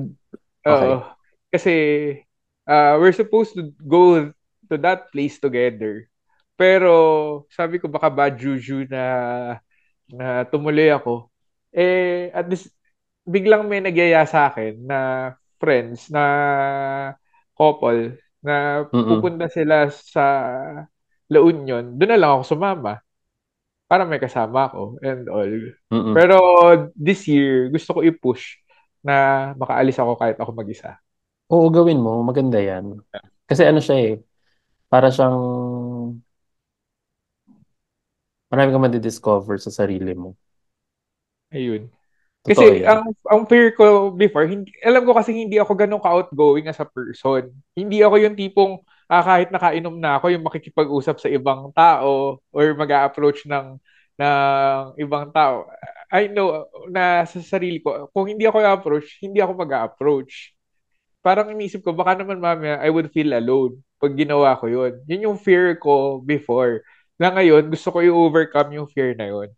[0.66, 0.72] Okay.
[0.72, 0.94] oo,
[1.52, 1.76] kasi
[2.66, 4.32] uh, we're supposed to go
[4.72, 6.08] to that place together.
[6.56, 9.04] Pero sabi ko baka bad juju na
[10.10, 11.28] na tumuloy ako.
[11.76, 12.72] Eh, at this,
[13.28, 16.24] biglang may nagyaya sa akin na friends, na
[17.58, 19.20] couple, na Mm-mm.
[19.20, 20.26] pupunta sila sa
[21.28, 21.98] La Union.
[21.98, 23.05] Doon na lang ako sumama
[23.86, 25.54] para may kasama ako and all.
[25.94, 26.14] Mm-mm.
[26.18, 26.38] Pero
[26.98, 28.58] this year, gusto ko i-push
[29.06, 30.98] na makaalis ako kahit ako mag-isa.
[31.54, 32.26] Oo, gawin mo.
[32.26, 32.98] Maganda yan.
[33.46, 34.14] Kasi ano siya eh.
[34.90, 35.38] Para siyang
[38.50, 40.34] marami kang madidiscover sa sarili mo.
[41.54, 41.94] Ayun.
[42.46, 42.90] Totoo Kasi yan.
[42.90, 46.86] ang ang fear ko before, hindi, alam ko kasi hindi ako ganun ka-outgoing as a
[46.86, 47.54] person.
[47.78, 52.66] Hindi ako yung tipong ah, kahit nakainom na ako, yung makikipag-usap sa ibang tao or
[52.78, 53.78] mag-a-approach ng
[54.16, 55.68] ng ibang tao.
[56.14, 60.56] I know na sa sarili ko, kung hindi ako i-approach, hindi ako mag-a-approach.
[61.26, 64.94] Parang inisip ko, baka naman mamaya I would feel alone pag ginawa ko yun.
[65.10, 66.86] Yun yung fear ko before.
[67.18, 69.50] Na ngayon, gusto ko i-overcome yung fear na yun.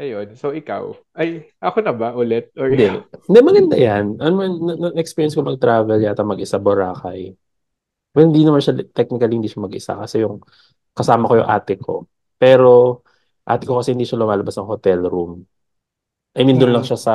[0.00, 0.32] Ayun.
[0.32, 0.96] So, ikaw.
[1.12, 2.48] Ay, ako na ba ulit?
[2.56, 2.88] Or Hindi.
[2.88, 3.04] ikaw?
[3.28, 4.16] Hindi, maganda yan.
[4.16, 4.32] Ano,
[4.96, 7.36] na-experience ko mag-travel yata mag-isa Boracay.
[8.10, 10.42] Well, hindi naman siya, technically hindi siya mag-isa kasi yung
[10.96, 12.10] kasama ko yung ate ko.
[12.40, 13.04] Pero
[13.46, 15.46] ate ko kasi hindi siya lumalabas ng hotel room.
[16.34, 16.90] I mean, doon lang Mm.
[16.90, 17.14] siya sa,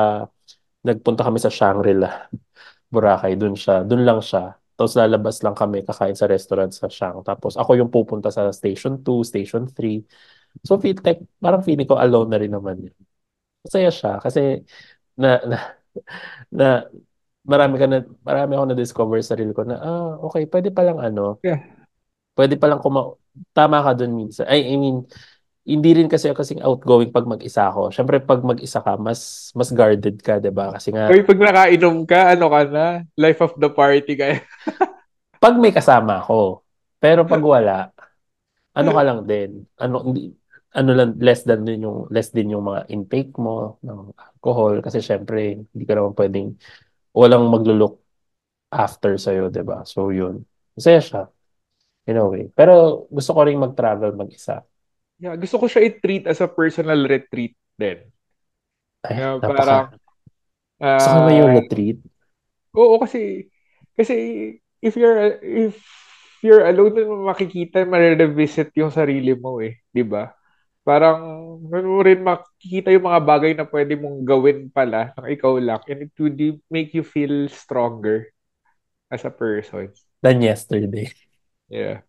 [0.88, 2.32] nagpunta kami sa Shangri-La,
[2.94, 3.36] Boracay.
[3.36, 4.56] Doon siya, doon lang siya.
[4.76, 7.24] Tapos lalabas lang kami kakain sa restaurant sa Shang.
[7.28, 10.00] Tapos ako yung pupunta sa Station 2, Station 3.
[10.64, 12.96] So, feel like, parang feeling ko alone na rin naman yun.
[13.66, 14.62] Masaya siya kasi
[15.18, 15.58] na, na,
[16.60, 16.68] na
[17.46, 21.42] marami ka na, marami ako na-discover sa sarili ko na, ah, okay, pwede palang ano,
[21.46, 21.62] Yeah.
[22.36, 23.16] pwede palang kuma,
[23.56, 24.46] tama ka dun minsan.
[24.50, 25.06] I, I mean,
[25.66, 27.90] hindi rin kasi ako kasing outgoing pag mag-isa ako.
[27.90, 30.78] Siyempre, pag mag-isa ka, mas mas guarded ka, 'di ba?
[30.78, 32.86] Kasi nga, Uy, pag nakainom ka, ano ka na?
[33.18, 34.46] Life of the party ka.
[35.44, 36.62] pag may kasama ako,
[37.02, 37.90] pero pag wala,
[38.78, 40.38] ano ka lang din, ano, hindi,
[40.76, 44.84] ano lang, less than din yung, less din yung mga intake mo ng alcohol.
[44.84, 46.48] Kasi syempre, hindi ka naman pwedeng,
[47.16, 48.04] walang maglulook
[48.76, 49.88] after sa'yo, 'di ba?
[49.88, 50.44] So, yun.
[50.76, 51.24] Masaya siya,
[52.12, 52.52] in a way.
[52.52, 54.68] Pero gusto ko rin mag-travel mag-isa.
[55.16, 58.04] Yeah, gusto ko siya i-treat as a personal retreat din.
[59.08, 59.96] Ay, parang, napaka.
[60.76, 61.98] Gusto ko naman yung ah, retreat.
[62.76, 63.48] oo kasi,
[63.96, 64.16] kasi
[64.84, 65.80] if you're, if
[66.44, 69.80] you're alone, makikita, ma-revisit yung sarili mo eh.
[69.88, 70.35] Di ba?
[70.86, 75.82] Parang, mo rin makikita yung mga bagay na pwede mong gawin pala ng ikaw lang
[75.90, 76.38] and it would
[76.70, 78.30] make you feel stronger
[79.10, 79.90] as a person.
[80.22, 81.10] Than yesterday.
[81.74, 82.06] Yeah.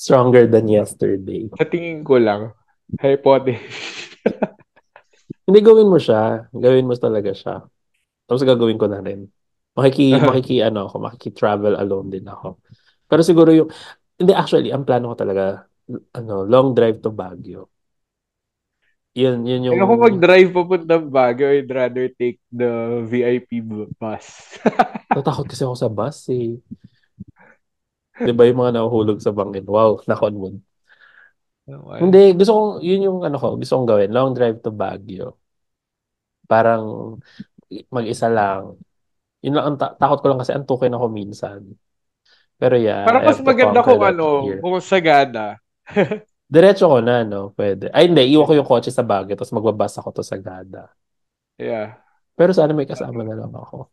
[0.00, 1.52] Stronger than yesterday.
[1.60, 2.56] Sa tingin ko lang,
[2.96, 4.16] hypothesis.
[5.44, 6.48] Hindi gawin mo siya.
[6.56, 7.60] Gawin mo talaga siya.
[8.24, 9.28] Tapos gagawin ko na rin.
[9.76, 12.64] Makiki, makiki, ano ako, makiki-travel alone din ako.
[13.04, 13.68] Pero siguro yung,
[14.16, 15.68] hindi actually, ang plano ko talaga,
[16.16, 17.68] ano, long drive to Baguio.
[19.10, 24.54] Yun, yun yung, Kaya ako mag-drive papuntang Baguio, I'd rather take the VIP bu- bus.
[25.18, 26.54] natakot kasi ako sa bus eh.
[28.20, 29.66] Di ba yung mga nahuhulog sa bangin?
[29.66, 30.56] Wow, knock on wood.
[31.66, 31.98] Naman.
[32.06, 34.10] Hindi, gusto kong, yun yung ano ko, gusto kong gawin.
[34.14, 35.42] Long drive to Baguio.
[36.46, 37.18] Parang
[37.90, 38.78] mag-isa lang.
[39.42, 41.66] Yun lang, ang ta- takot ko lang kasi antukin ako minsan.
[42.60, 45.58] Pero yeah, Parang mas maganda kung ano, kung Sagada.
[46.50, 47.54] Diretso ko na, no?
[47.54, 47.94] Pwede.
[47.94, 48.26] Ay, hindi.
[48.34, 50.90] Iwan ko yung kotse sa Baguio, tapos magbabas ako to sa Gada.
[51.54, 52.02] Yeah.
[52.34, 53.86] Pero sana may kasama na lang ako.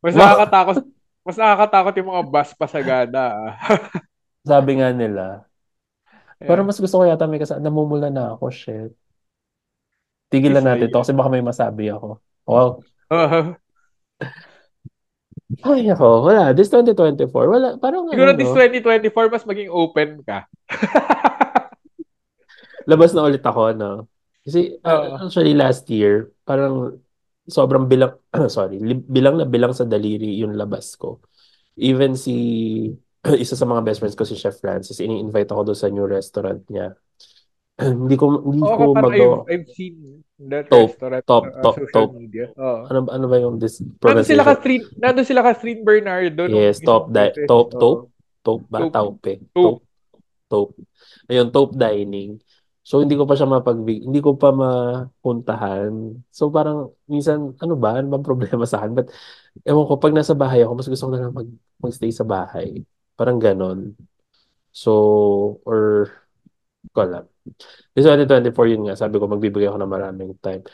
[0.00, 0.84] Mas nakakatakot,
[1.24, 3.24] mas nakakatakot yung mga bus pa Sagada.
[3.34, 3.52] ah.
[4.48, 5.48] Sabi nga nila.
[6.40, 6.68] Pero yeah.
[6.68, 7.60] mas gusto ko yata may kasama.
[7.64, 8.92] Namumula na ako, shit.
[10.28, 12.20] Tigilan natin to kasi baka may masabi ako.
[12.48, 12.68] Wow.
[13.14, 13.52] Uh,
[15.60, 16.56] Ay, ako, wala.
[16.56, 17.68] This 2024, wala.
[17.76, 18.38] Parang ano, Siguro no?
[18.40, 20.48] this 2024, mas maging open ka.
[22.90, 24.08] Labas na ulit ako, no?
[24.44, 26.96] Kasi, uh, actually, last year, parang
[27.44, 28.16] sobrang bilang,
[28.52, 31.20] sorry, bilang na bilang sa daliri yung labas ko.
[31.76, 32.88] Even si,
[33.44, 36.64] isa sa mga best friends ko, si Chef Francis, ini-invite ako doon sa new restaurant
[36.72, 36.96] niya.
[38.00, 39.36] hindi ko, hindi Oo, ko parang I've, magawa.
[39.48, 42.08] I've seen that Top, restaurant top, uh, top, social top.
[42.18, 42.50] media.
[42.58, 42.80] Oo.
[42.90, 46.82] Ano, ano ba yung this Nandun sila ka street, nandun sila ka street Bernardo Yes,
[46.82, 47.46] top, di- beses.
[47.46, 47.80] top, Oo.
[47.80, 47.98] top,
[48.42, 48.78] top ba?
[48.86, 48.92] Top.
[48.92, 49.32] Taupe.
[49.54, 49.54] Top.
[49.54, 49.76] Top,
[50.50, 50.68] top.
[51.30, 52.42] Ayun, top dining.
[52.84, 56.20] So, hindi ko pa siya mapag hindi ko pa mapuntahan.
[56.28, 57.96] So, parang, minsan, ano ba?
[57.96, 58.92] Ano bang problema sa akin?
[58.92, 59.08] But,
[59.64, 61.48] ewan ko, pag nasa bahay ako, mas gusto ko na lang mag,
[61.80, 62.84] magstay sa bahay.
[63.16, 63.96] Parang ganon.
[64.68, 64.92] So,
[65.64, 66.12] or,
[66.92, 67.33] ko alam.
[67.92, 70.64] This 2024, yun nga, sabi ko, magbibigay ako ng maraming time.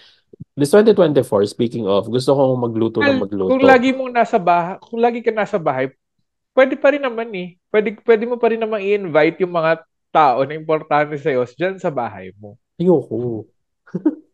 [0.54, 3.50] This 2024, speaking of, gusto kong magluto ng Well, magluto.
[3.52, 5.90] kung lagi mong nasa bahay, kung lagi ka nasa bahay,
[6.54, 7.58] pwede pa rin naman eh.
[7.68, 11.90] Pwede, pwede mo pa rin naman i-invite yung mga tao na importante sa'yo dyan sa
[11.90, 12.54] bahay mo.
[12.78, 13.46] Ayoko.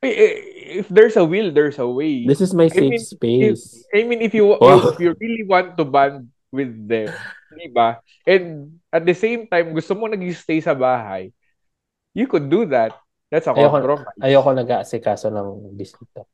[0.00, 0.34] Eh, eh,
[0.80, 2.24] If there's a will, there's a way.
[2.24, 3.84] This is my I safe mean, if, space.
[3.92, 4.96] I mean, if you, Wow.
[4.96, 7.12] if you really want to bond with them,
[7.52, 8.00] di ba?
[8.24, 11.36] And at the same time, gusto mo nag-stay sa bahay,
[12.14, 12.94] you could do that.
[13.30, 14.18] That's a Ayoko, compromise.
[14.18, 15.48] ayoko nag-aasikaso ng
[15.78, 16.26] bisita.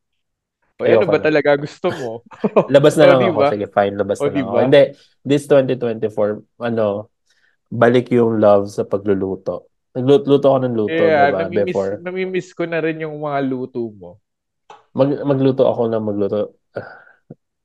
[0.77, 1.25] O, ano ba na.
[1.25, 2.11] talaga gusto mo?
[2.75, 3.41] Labas na O, lang di ako.
[3.53, 3.95] Sige, fine.
[3.97, 4.57] Labas na O, lang di ako.
[4.65, 4.83] Hindi,
[5.25, 6.87] this 2024, ano,
[7.69, 9.69] balik yung love sa pagluluto.
[9.97, 11.41] Nagluto ako ng luto, Yeah, diba?
[11.49, 11.93] namimiss, Before.
[12.01, 14.21] namimiss ko na rin yung mga luto mo.
[14.97, 16.41] Mag, magluto ako ng magluto.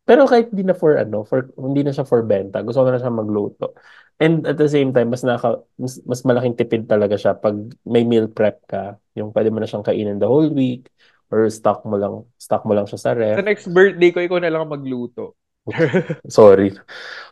[0.05, 2.65] Pero kahit hindi na for ano, for hindi na siya for benta.
[2.65, 3.77] Gusto ko na siya magluto.
[4.21, 8.05] And at the same time, mas naka mas, mas malaking tipid talaga siya pag may
[8.05, 8.97] meal prep ka.
[9.17, 10.89] Yung pwede mo na siyang kainin the whole week
[11.31, 13.37] or stock mo lang stock mo lang siya sa Sa ref.
[13.41, 15.37] next birthday ko, ikaw na lang ang magluto.
[16.27, 16.73] Sorry.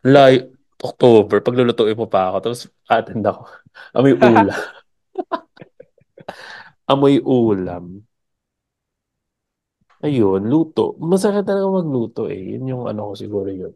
[0.05, 0.45] Lay
[0.79, 3.43] October, paglulutuin mo pa ako, tapos attend ako.
[3.91, 4.47] Amoy ulam.
[6.91, 8.08] Amoy ulam.
[9.99, 10.95] Ayun, luto.
[11.11, 12.39] Masakit talaga magluto eh.
[12.55, 13.73] Yun yung ano ko siguro yun.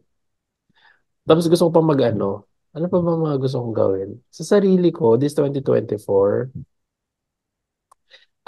[1.28, 2.48] Tapos gusto ko pa mag ano.
[2.74, 4.10] Ano pa ba mga gusto kong gawin?
[4.32, 6.50] Sa sarili ko, this 2024,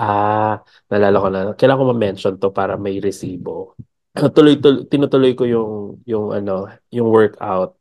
[0.01, 0.61] ah,
[0.91, 1.41] nalala ko na.
[1.57, 3.77] Kailangan ko ma-mention to para may resibo.
[4.37, 5.73] Tuloy, tuloy, tinutuloy ko yung,
[6.09, 7.77] yung ano, yung workout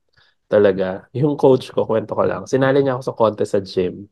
[0.51, 1.07] talaga.
[1.15, 2.43] Yung coach ko, kwento ko lang.
[2.43, 4.11] Sinali niya ako sa contest sa gym.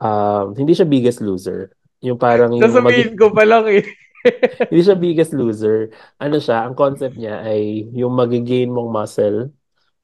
[0.00, 1.76] Um, hindi siya biggest loser.
[2.00, 3.84] Yung parang yung Sasabihin ko pa lang eh.
[4.70, 5.90] hindi siya biggest loser.
[6.20, 9.50] Ano siya, ang concept niya ay yung magigain mong muscle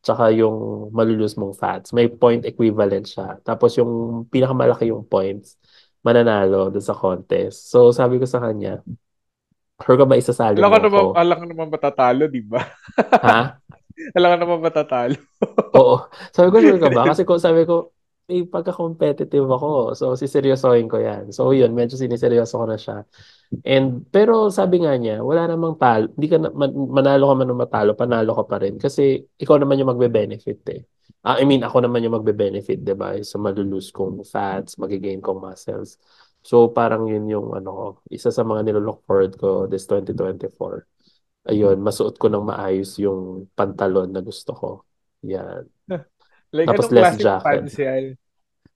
[0.07, 1.91] tsaka yung malulus mong fats.
[1.91, 3.43] May point equivalent siya.
[3.43, 5.59] Tapos yung pinakamalaki yung points,
[6.07, 7.67] mananalo doon sa contest.
[7.67, 8.87] So sabi ko sa kanya,
[9.77, 11.13] Sure ka ba isasali Alam mo ka naman, ako?
[11.13, 12.65] alam ka naman matatalo, di ba?
[13.21, 13.61] Ha?
[14.17, 15.19] alam ka naman matatalo.
[15.77, 16.09] Oo.
[16.33, 17.03] Sabi ko, sure ka ba?
[17.13, 17.93] Kasi ko, sabi ko,
[18.27, 19.95] eh, pagka-competitive ako.
[19.95, 21.31] So, siseryosohin ko yan.
[21.31, 23.07] So, yun, medyo siniseryoso ko na siya.
[23.63, 26.11] And, pero sabi nga niya, wala namang talo.
[26.19, 28.75] Hindi ka na, man- manalo ka man o matalo, panalo ka pa rin.
[28.83, 30.83] Kasi, ikaw naman yung magbe-benefit eh.
[31.27, 33.15] Ah, I mean, ako naman yung magbe-benefit, di ba?
[33.23, 35.99] Sa malulose kong fats, magigain kong muscles.
[36.43, 40.87] So, parang yun yung, ano isa sa mga nilook forward ko this 2024.
[41.47, 44.71] Ayun, masuot ko ng maayos yung pantalon na gusto ko.
[45.27, 45.76] Yan.
[46.53, 47.45] Like, Tapos less jacket.
[47.45, 48.05] pants yan?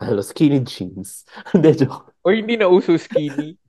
[0.00, 1.28] Ano, skinny jeans.
[1.52, 2.10] Hindi, joke.
[2.24, 3.56] O hindi na uso skinny?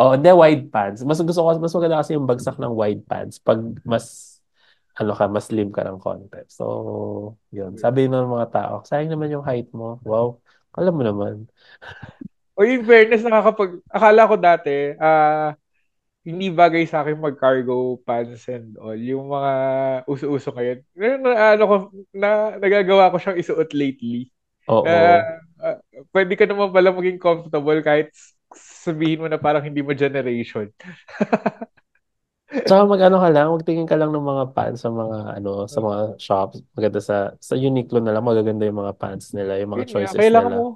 [0.00, 1.04] Oh, hindi, wide pants.
[1.04, 4.40] Mas gusto ko, mas maganda kasi yung bagsak ng wide pants pag mas,
[4.96, 6.40] ano ka, mas slim ka ng konti.
[6.48, 7.76] So, yun.
[7.76, 10.00] Sabi ng mga tao, sayang naman yung height mo.
[10.00, 10.40] Wow.
[10.72, 11.34] Alam mo naman.
[12.56, 13.84] O in fairness, nakakapag...
[13.92, 15.52] Akala ko dati, ah,
[16.24, 18.96] hindi bagay sa akin mag-cargo pants and all.
[18.96, 19.52] Yung mga
[20.08, 20.80] uso-uso ngayon.
[20.96, 21.74] Na, na, ano ko,
[22.16, 24.32] na, nagagawa ko siyang isuot lately.
[24.66, 24.84] Oo.
[24.88, 25.20] Ah,
[25.60, 25.78] ah,
[26.16, 28.08] pwede ka naman pala maging comfortable kahit
[28.56, 30.72] sabihin mo na parang hindi mo generation.
[32.64, 35.98] Tsaka mag-ano ka lang, magtingin ka lang ng mga pants sa mga, ano, sa mga
[36.16, 36.62] shops.
[36.72, 40.12] Maganda sa, sa Uniqlo na lang, magaganda yung mga pants nila, yung mga Yun nga,
[40.12, 40.56] choices kailangan nila.
[40.56, 40.66] mo,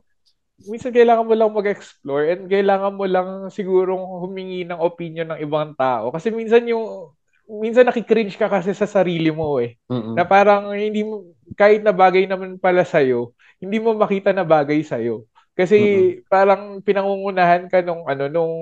[0.66, 5.70] minsan kailangan mo lang mag-explore and kailangan mo lang sigurong humingi ng opinion ng ibang
[5.78, 6.10] tao.
[6.10, 7.14] Kasi minsan yung,
[7.46, 9.78] minsan nakikringe ka kasi sa sarili mo eh.
[9.86, 10.18] Mm-mm.
[10.18, 13.30] Na parang hindi mo, kahit na bagay naman pala sa'yo,
[13.62, 15.30] hindi mo makita na bagay sa'yo.
[15.54, 16.26] Kasi Mm-mm.
[16.26, 18.54] parang pinangungunahan ka nung ano, nung,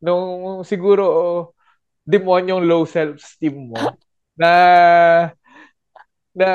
[0.00, 0.26] nung
[0.64, 1.40] siguro oh,
[2.04, 3.76] demonyong low self-esteem mo
[4.40, 4.50] na
[6.40, 6.50] na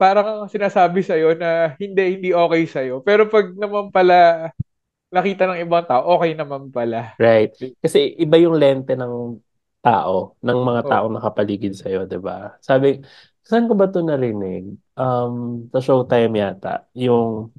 [0.00, 3.04] parang sinasabi sa'yo na hindi, hindi okay sa'yo.
[3.04, 4.48] Pero pag naman pala
[5.12, 7.12] nakita ng ibang tao, okay naman pala.
[7.20, 7.52] Right.
[7.84, 9.36] Kasi iba yung lente ng
[9.84, 10.90] tao, ng mga Oo.
[10.90, 12.56] taong nakapaligid sa'yo, di ba?
[12.64, 13.00] Sabi,
[13.50, 14.78] Saan ko ba ito narinig?
[14.94, 16.86] Um, sa Showtime yata.
[16.94, 17.50] Yung,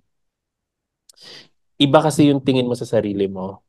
[1.76, 3.60] iba kasi yung tingin mo sa sarili mo.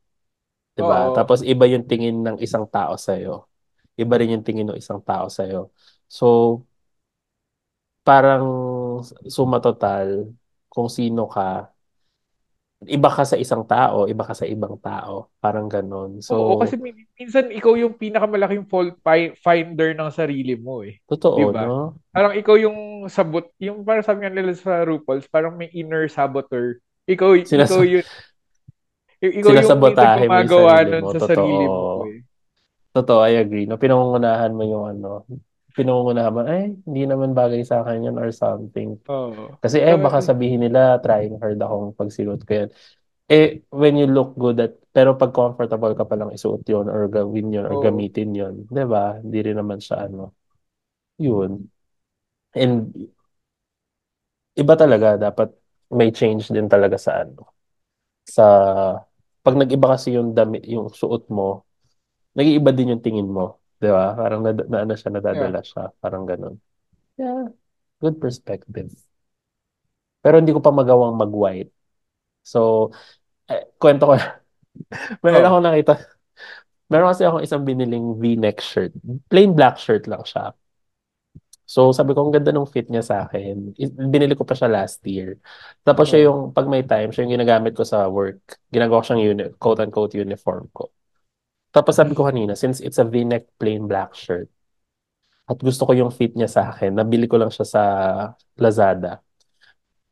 [0.73, 1.11] 'Di ba?
[1.11, 3.45] Tapos iba yung tingin ng isang tao sa'yo.
[3.99, 5.69] Iba rin yung tingin ng isang tao sa'yo.
[6.09, 6.61] So,
[8.03, 8.45] parang
[9.31, 10.29] suma total,
[10.67, 11.71] kung sino ka,
[12.83, 15.31] iba ka sa isang tao, iba ka sa ibang tao.
[15.39, 16.19] Parang ganon.
[16.19, 20.99] So, Oo, kasi min- minsan ikaw yung pinakamalaking fault fi- finder ng sarili mo eh.
[21.07, 21.63] totoo, ba?
[21.63, 21.95] no?
[22.11, 26.83] Parang ikaw yung sabot, yung parang sabi nga nila sa RuPaul's, parang may inner saboteur.
[27.07, 28.05] Ikaw, ikaw Sinasa yun.
[29.23, 31.31] Ikaw yung minsan sinasabotahe mo yung gumagawa sarili nun sa Totoo.
[31.31, 32.19] sarili mo eh.
[32.93, 33.65] Totoo, I agree.
[33.65, 35.25] No, pinangungunahan mo yung ano,
[35.73, 38.95] pinangungunahan mo, ay, hindi naman bagay sa akin yun or something.
[39.09, 39.57] Oo.
[39.59, 42.69] Kasi eh, baka sabihin nila, trying hard akong pagsiluot ko yan.
[43.27, 47.49] Eh, when you look good at, pero pag comfortable ka palang isuot yun or gawin
[47.49, 49.17] yun or gamitin yun, di ba?
[49.17, 50.37] Hindi rin naman siya ano.
[51.17, 51.65] Yun.
[52.53, 52.93] And
[54.53, 55.49] iba talaga, dapat
[55.89, 57.49] may change din talaga sa ano.
[58.29, 58.45] Sa,
[59.41, 61.65] pag nag-iba kasi yung damit, yung suot mo,
[62.37, 63.62] nag-iiba din yung tingin mo.
[63.83, 64.15] Di ba?
[64.15, 65.91] Parang na, na ano siya, nadadala siya.
[65.99, 66.55] Parang ganun.
[67.19, 67.51] Yeah,
[67.99, 68.95] good perspective.
[70.23, 71.67] Pero hindi ko pa magawang mag-white.
[72.47, 72.91] So,
[73.51, 74.15] eh, kwento ko.
[75.23, 75.47] Meron Oo.
[75.51, 75.93] akong nakita.
[76.87, 78.95] Meron kasi akong isang biniling V-neck shirt.
[79.27, 80.55] Plain black shirt lang siya.
[81.63, 83.75] So, sabi ko, ang ganda ng fit niya sa akin.
[84.11, 85.39] Binili ko pa siya last year.
[85.83, 86.27] Tapos siya Oo.
[86.27, 88.39] yung, pag may time, siya yung ginagamit ko sa work.
[88.71, 90.91] Ginagawa ko siyang uni- quote-unquote uniform ko.
[91.73, 94.47] Tapos sabi ko kanina, since it's a V-neck plain black shirt,
[95.49, 97.81] at gusto ko yung fit niya sa akin, nabili ko lang siya sa
[98.59, 99.19] Lazada.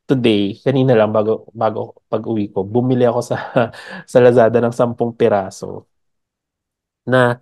[0.08, 3.36] Today, kanina lang bago bago pag-uwi ko, bumili ako sa
[4.12, 5.88] sa Lazada ng 10 piraso
[7.06, 7.40] na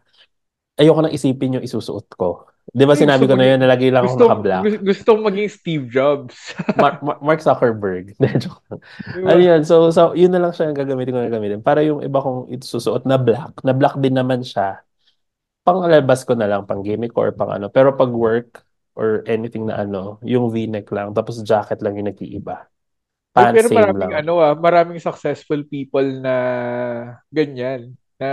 [0.81, 2.50] ayoko nang isipin yung isusuot ko.
[2.71, 4.63] 'Di ba sinabi ko na yun, nalagay lang ako Gusto, naka-black.
[4.63, 6.37] gusto, gusto maging Steve Jobs.
[6.81, 8.15] Mark, Mark- Zuckerberg.
[8.43, 8.81] Joke lang.
[9.11, 9.35] Di ba?
[9.35, 9.61] Ano yun?
[9.67, 11.61] So, so, yun na lang siya yung gagamitin ko na gagamitin.
[11.67, 14.85] Para yung iba kong isusuot na black, na black din naman siya,
[15.67, 17.67] panglalabas ko na lang, pang gimmick or pang ano.
[17.69, 18.63] Pero pag work
[18.95, 22.71] or anything na ano, yung v-neck lang, tapos jacket lang yung nag-iiba.
[23.31, 24.27] Pants pero maraming lang.
[24.27, 26.35] ano ah, maraming successful people na
[27.31, 27.95] ganyan.
[28.19, 28.29] Na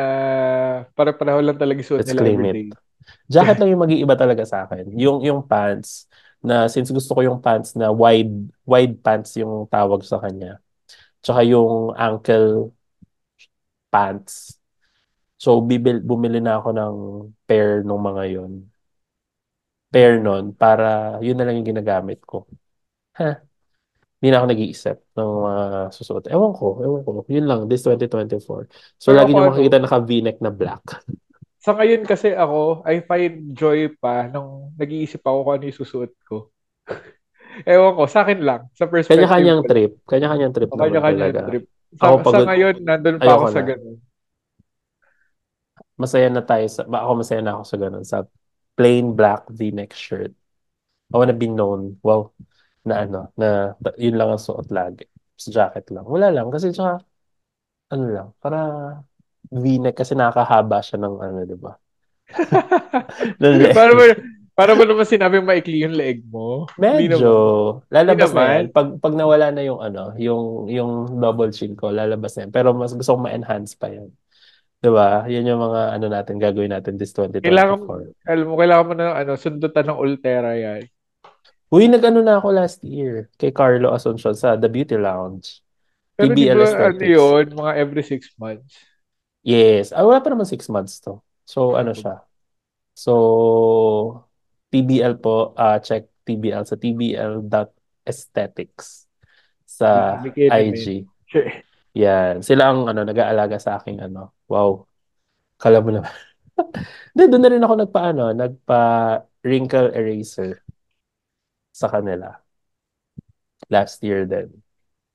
[0.97, 2.67] para pareho lang talaga suot Let's nila claim everyday.
[2.73, 2.86] it.
[3.27, 4.91] Jacket lang yung mag-iiba talaga sa akin.
[4.95, 6.07] Yung, yung pants,
[6.41, 10.61] na since gusto ko yung pants na wide, wide pants yung tawag sa kanya.
[11.21, 12.71] Tsaka yung ankle
[13.89, 14.57] pants.
[15.37, 16.95] So, bibil, bumili na ako ng
[17.45, 18.53] pair nung mga yon
[19.87, 22.43] Pair nun, para yun na lang yung ginagamit ko.
[23.21, 23.39] Ha?
[24.17, 26.25] Hindi na ako nag-iisip ng mga susuot.
[26.25, 27.09] Ewan ko, ewan ko.
[27.29, 28.65] Yun lang, this 2024.
[28.97, 30.83] So, Pero lagi niyo ano, makikita naka v-neck na black.
[31.67, 36.13] Sa ngayon kasi ako, I find joy pa nung nag-iisip ako kung ano yung susuot
[36.23, 36.47] ko.
[37.67, 38.71] Ewan ko, sa akin lang.
[38.71, 39.99] Sa perspective Kanya-kanyang trip.
[40.07, 41.41] Kanya-kanyang trip O naman kanya-kanya talaga.
[41.51, 41.65] trip.
[41.91, 43.67] Sa, Ako sa pagod- ngayon, nandun pa ako sa na.
[43.67, 43.97] ganun.
[45.99, 48.05] Masaya na tayo sa, ba, ako masaya na ako sa ganun.
[48.07, 48.17] Sa
[48.79, 50.31] plain black v-neck shirt.
[51.11, 51.99] I wanna be known.
[51.99, 52.31] Wow.
[52.87, 55.03] Na ano, na yun lang ang suot lagi.
[55.35, 56.07] Sa jacket lang.
[56.07, 56.47] Wala lang.
[56.47, 57.03] Kasi tsaka,
[57.91, 58.59] ano lang, para
[59.51, 61.73] v-neck kasi nakakahaba siya ng ano, di ba?
[63.77, 64.03] Para ba,
[64.57, 66.65] para ba naman sinabing maikli yung leg mo?
[66.81, 67.21] Medyo.
[67.85, 67.93] naman.
[67.93, 68.65] Lalabas na yan.
[68.73, 72.51] Pag, pag nawala na yung ano, yung, yung double chin ko, lalabas na yan.
[72.51, 74.09] Pero mas gusto kong ma-enhance pa yan.
[74.81, 75.29] Diba?
[75.29, 77.45] Yan yung mga ano natin, gagawin natin this 2024.
[77.45, 77.77] Kailangan,
[78.25, 80.89] alam mo, kailangan mo na ano, sundutan ng Ultera yan.
[81.67, 85.61] Uy, nag-ano na ako last year kay Carlo Asuncion sa The Beauty Lounge.
[86.17, 88.79] Pero di PBL ba, ano yun, mga every six months.
[89.47, 89.95] Yes.
[89.95, 91.23] Ah, wala pa naman six months to.
[91.47, 92.19] So, ano siya?
[92.91, 93.15] So,
[94.67, 99.07] TBL po, ah check TBL sa tbl.aesthetics
[99.63, 100.19] sa.
[100.27, 101.07] IG.
[102.03, 102.43] Yan.
[102.43, 104.35] Sila ang ano, nag-aalaga sa aking ano.
[104.51, 104.83] Wow.
[105.55, 106.11] Kala mo naman.
[107.15, 108.81] Hindi, doon na rin ako nagpa ano, nagpa
[109.47, 110.59] wrinkle eraser
[111.71, 112.35] sa kanila.
[113.71, 114.51] Last year din.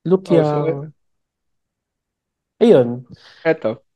[0.08, 0.96] Look Oh, so, young.
[2.62, 3.02] Ayun.
[3.44, 3.91] eto.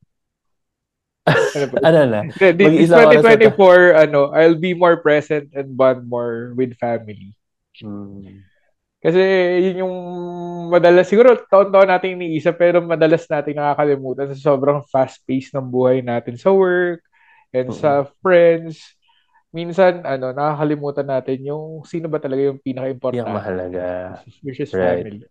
[1.27, 1.75] Ano?
[1.83, 2.19] Ano na?
[2.31, 7.35] This Mag-isang oras na 2024, ano, I'll be more present and bond more with family.
[7.83, 8.41] Hmm.
[8.97, 9.21] Kasi
[9.61, 9.95] yun yung
[10.73, 16.01] madalas, siguro taon-taon natin iniisip, pero madalas natin nakakalimutan sa sobrang fast pace ng buhay
[16.01, 17.05] natin sa work
[17.53, 18.81] and sa friends.
[19.53, 23.87] Minsan, ano, nakakalimutan natin yung sino ba talaga yung Yung pinaka-importante, mahalaga.
[24.41, 25.05] which is Right.
[25.05, 25.23] family.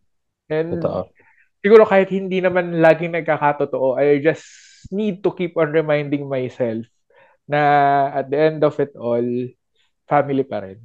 [0.47, 1.11] And Totoo.
[1.59, 4.47] siguro kahit hindi naman laging nagkakatotoo, I just
[4.91, 6.87] need to keep on reminding myself
[7.47, 7.61] na
[8.11, 9.25] at the end of it all,
[10.11, 10.83] family pa rin.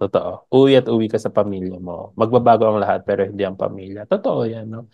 [0.00, 0.48] Totoo.
[0.48, 2.16] Uwi at uwi ka sa pamilya mo.
[2.16, 4.08] Magbabago ang lahat pero hindi ang pamilya.
[4.08, 4.88] Totoo yan, no?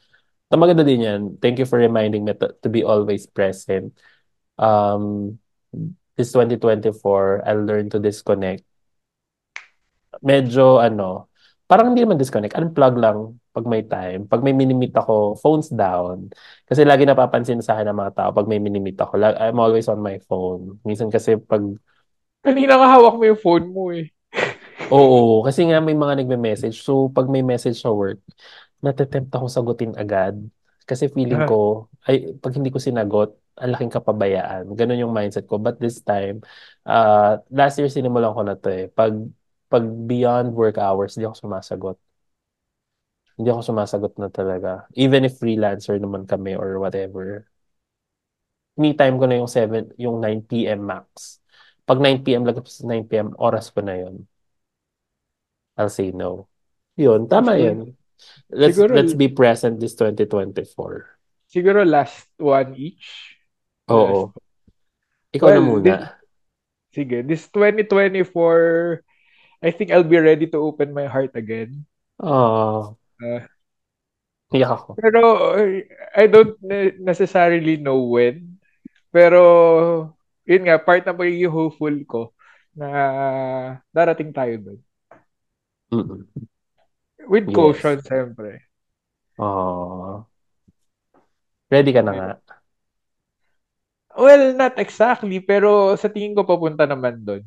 [0.51, 1.21] So, maganda din yan.
[1.39, 3.95] Thank you for reminding me to, to be always present.
[4.59, 5.39] Um,
[6.19, 8.67] this 2024, I'll learn to disconnect.
[10.27, 11.31] Medyo, ano,
[11.71, 12.59] parang hindi naman disconnect.
[12.59, 14.29] Unplug lang pag may time.
[14.29, 16.29] Pag may minimit ako, phones down.
[16.69, 19.17] Kasi lagi napapansin sa akin ng mga tao pag may minimit ako.
[19.17, 20.77] I'm always on my phone.
[20.85, 21.65] Minsan kasi pag...
[22.45, 24.13] Kanina ka hawak mo yung phone mo eh.
[24.93, 26.85] Oo, kasi nga may mga nagme-message.
[26.85, 28.21] So, pag may message sa work,
[28.85, 30.37] natatempt ako sagutin agad.
[30.85, 34.69] Kasi feeling ko, ay, pag hindi ko sinagot, ang laking kapabayaan.
[34.77, 35.57] Ganun yung mindset ko.
[35.57, 36.45] But this time,
[36.85, 38.87] uh, last year sinimulan ko na to eh.
[38.93, 39.17] Pag,
[39.73, 41.97] pag beyond work hours, hindi ako sumasagot.
[43.37, 44.89] Hindi ako sumasagot na talaga.
[44.97, 47.45] Even if freelancer naman kami or whatever.
[48.81, 50.85] Me time ko na yung 7, yung 9 p.m.
[50.85, 51.41] max.
[51.85, 52.49] Pag 9 p.m.
[52.49, 53.37] lagpas 9 p.m.
[53.37, 54.25] oras ko na yun.
[55.77, 56.49] I'll say no.
[56.97, 57.79] Yun, tama siguro, yun.
[58.49, 60.73] Let's, siguro, let's be present this 2024.
[61.53, 63.37] Siguro last one each.
[63.93, 64.33] Oo.
[64.33, 64.41] Last.
[65.37, 65.85] Ikaw well, na muna.
[65.85, 66.01] This,
[66.97, 69.05] sige, this 2024,
[69.61, 71.85] I think I'll be ready to open my heart again.
[72.17, 72.97] Oh.
[73.23, 73.45] Uh,
[74.55, 74.89] Iyak ako.
[74.95, 75.21] Pero
[76.15, 76.55] I don't
[77.03, 78.63] necessarily know when.
[79.11, 79.43] Pero
[80.47, 82.23] yun nga, part na pagiging hopeful ko
[82.77, 82.89] na
[83.91, 84.81] darating tayo doon.
[85.91, 86.21] Mm-mm.
[87.27, 87.57] With yes.
[87.57, 88.63] caution, siyempre.
[89.41, 90.23] Oh.
[91.67, 92.29] Ready ka na nga?
[94.17, 97.43] Well, not exactly, pero sa tingin ko papunta naman doon.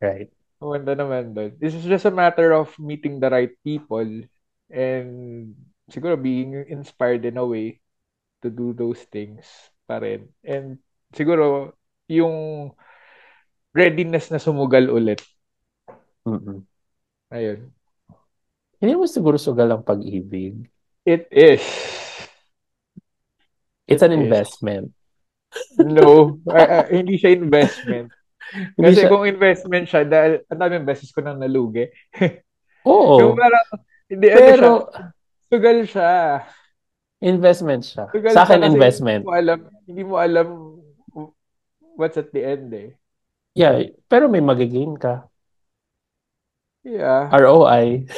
[0.00, 0.32] Right.
[0.56, 1.52] Papunta naman doon.
[1.60, 4.24] This is just a matter of meeting the right people
[4.72, 5.52] and
[5.92, 7.78] siguro being inspired in a way
[8.40, 9.44] to do those things
[9.84, 10.32] pa rin.
[10.42, 10.80] And
[11.12, 11.76] siguro
[12.08, 12.72] yung
[13.76, 15.20] readiness na sumugal ulit.
[16.24, 16.64] Mm-mm.
[17.32, 17.72] Ayun.
[18.82, 20.66] Hindi mo siguro sugal ang pag-ibig.
[21.06, 21.62] It is.
[23.86, 24.20] It's It an is.
[24.26, 24.90] investment.
[25.78, 28.10] No, uh, uh, hindi siya investment.
[28.76, 29.10] Kasi siya...
[29.10, 31.88] kung investment siya, dahil ang daming beses ko nang nalugi.
[32.88, 33.20] Oo.
[33.22, 33.66] yung parang,
[34.12, 35.04] hindi, ano Pero, ano siya,
[35.48, 36.12] sugal siya.
[37.22, 38.04] Investment siya.
[38.12, 39.22] Sugal Sa akin, siya investment.
[39.24, 39.58] Hindi mo alam,
[39.88, 40.48] hindi mo alam
[41.96, 42.92] what's at the end eh.
[43.52, 45.28] Yeah, pero may magigain ka.
[46.82, 47.30] Yeah.
[47.30, 48.10] ROI.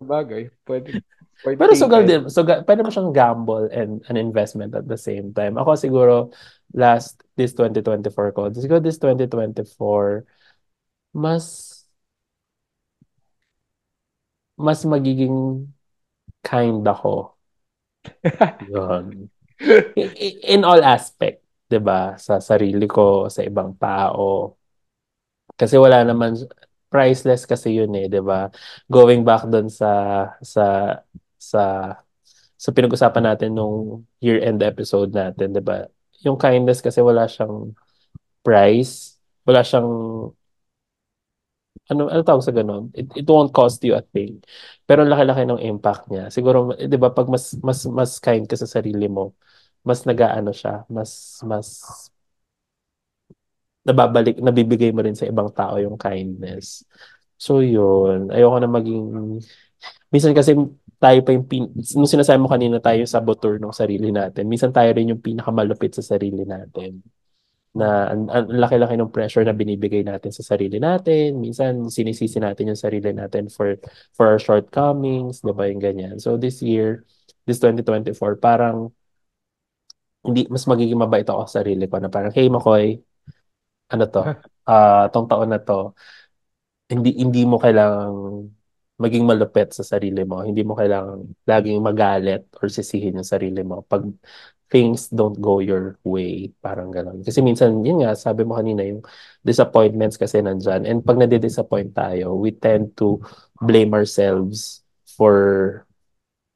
[0.00, 0.50] Bagay.
[0.66, 1.04] Pwede.
[1.44, 2.26] pwede Pero sugal din.
[2.32, 5.60] Sugal, pwede mo siyang gamble and an investment at the same time.
[5.60, 6.32] Ako siguro,
[6.74, 10.24] last, this 2024 ko, siguro this 2024,
[11.14, 11.69] mas,
[14.60, 15.64] mas magiging
[16.44, 17.36] kind ako.
[18.72, 19.28] Yun.
[20.44, 22.16] In all aspect, 'di ba?
[22.16, 24.56] Sa sarili ko, sa ibang tao.
[25.56, 26.36] Kasi wala naman
[26.90, 28.48] priceless kasi yun eh, 'di ba?
[28.88, 29.90] Going back doon sa
[30.42, 30.96] sa
[31.36, 31.62] sa
[32.60, 35.86] sa pinag-usapan natin nung year-end episode natin, 'di ba?
[36.24, 37.72] Yung kindness kasi wala siyang
[38.44, 39.88] price, wala siyang
[41.90, 42.90] ano ano tawag sa ganun?
[42.94, 44.40] It, it won't cost you a thing.
[44.88, 46.30] Pero laki-laki ng impact niya.
[46.34, 49.34] Siguro 'di ba pag mas mas mas kind ka sa sarili mo,
[49.86, 51.68] mas nagaano siya, mas mas
[53.86, 56.84] nababalik, nabibigay mo rin sa ibang tao yung kindness.
[57.40, 59.40] So yun, ayoko na maging,
[60.12, 60.54] minsan kasi
[61.00, 61.64] tayo pa yung, pin...
[61.96, 66.04] nung sinasabi mo kanina tayo saboteur ng sarili natin, minsan tayo rin yung pinakamalupit sa
[66.04, 67.00] sarili natin.
[67.70, 71.38] Na ang, ang laki-laki ng pressure na binibigay natin sa sarili natin.
[71.38, 73.78] Minsan sinisisi natin yung sarili natin for
[74.14, 76.18] for our shortcomings, 'di ba yung ganyan.
[76.18, 77.06] So this year,
[77.46, 78.90] this 2024, parang
[80.26, 83.00] hindi mas magiging mabait ako sa sarili ko na parang hey Makoy,
[83.92, 84.20] ano to,
[84.70, 85.94] uh, tong taon na to,
[86.90, 88.50] hindi hindi mo kailangang
[89.00, 90.44] maging malupit sa sarili mo.
[90.44, 94.04] Hindi mo kailangang laging magalit or sisihin yung sarili mo pag
[94.70, 96.54] things don't go your way.
[96.62, 97.26] Parang gano'n.
[97.26, 99.02] Kasi minsan, yun nga, sabi mo kanina, yung
[99.42, 100.86] disappointments kasi nandyan.
[100.86, 103.18] And pag nade-disappoint tayo, we tend to
[103.58, 104.86] blame ourselves
[105.18, 105.84] for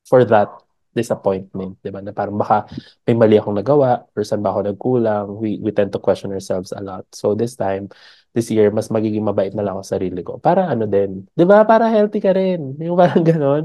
[0.06, 0.48] for that
[0.94, 1.98] disappointment, 'di ba?
[2.00, 2.70] Na parang baka
[3.02, 5.26] may mali akong nagawa or saan ba ako nagkulang.
[5.42, 7.02] We we tend to question ourselves a lot.
[7.10, 7.90] So this time,
[8.30, 10.38] this year, mas magiging mabait na lang ako sa sarili ko.
[10.38, 11.66] Para ano din, 'di ba?
[11.66, 12.78] Para healthy ka rin.
[12.78, 13.64] Yung parang ganoon.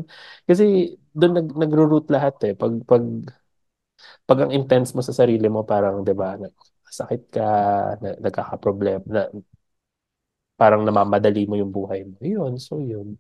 [0.50, 2.54] Kasi doon nag nagro-root lahat eh.
[2.58, 3.06] Pag pag
[4.24, 6.38] pag ang intense mo sa sarili mo, parang 'di ba?
[6.90, 7.48] Sakit ka,
[8.02, 9.30] na, nagkaka-problem, na,
[10.60, 12.18] parang namamadali mo yung buhay mo.
[12.20, 13.16] Yun, so yun.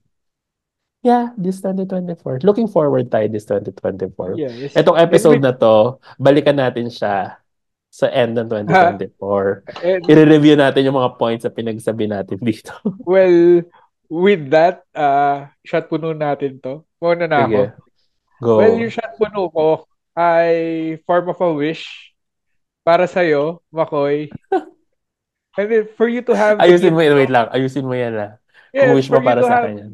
[0.99, 2.43] Yeah, this 2024.
[2.43, 4.35] Looking forward tayo this 2024.
[4.35, 4.75] Yeah, yes.
[4.75, 7.39] Itong episode na to, balikan natin siya
[7.87, 10.11] sa end ng 2024.
[10.11, 12.75] I-review natin yung mga points na pinagsabi natin dito.
[13.07, 13.63] well,
[14.11, 16.83] with that, uh, shot puno natin to.
[16.99, 17.61] Muna na ako.
[17.63, 17.87] Sige,
[18.39, 18.95] Well, yung go.
[18.99, 19.88] shot puno ko
[20.19, 20.55] ay
[21.07, 22.11] form of a wish
[22.83, 24.27] para sa'yo, Makoy.
[25.59, 27.47] And then for you to have Ayusin mo yan, wait lang.
[27.55, 28.31] Ayusin mo yan ah.
[28.75, 29.91] Kung yes, wish mo para sa akin yan.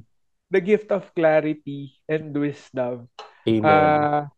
[0.50, 3.10] the gift of clarity and wisdom.
[3.50, 3.66] Amen.
[3.66, 4.30] Ah,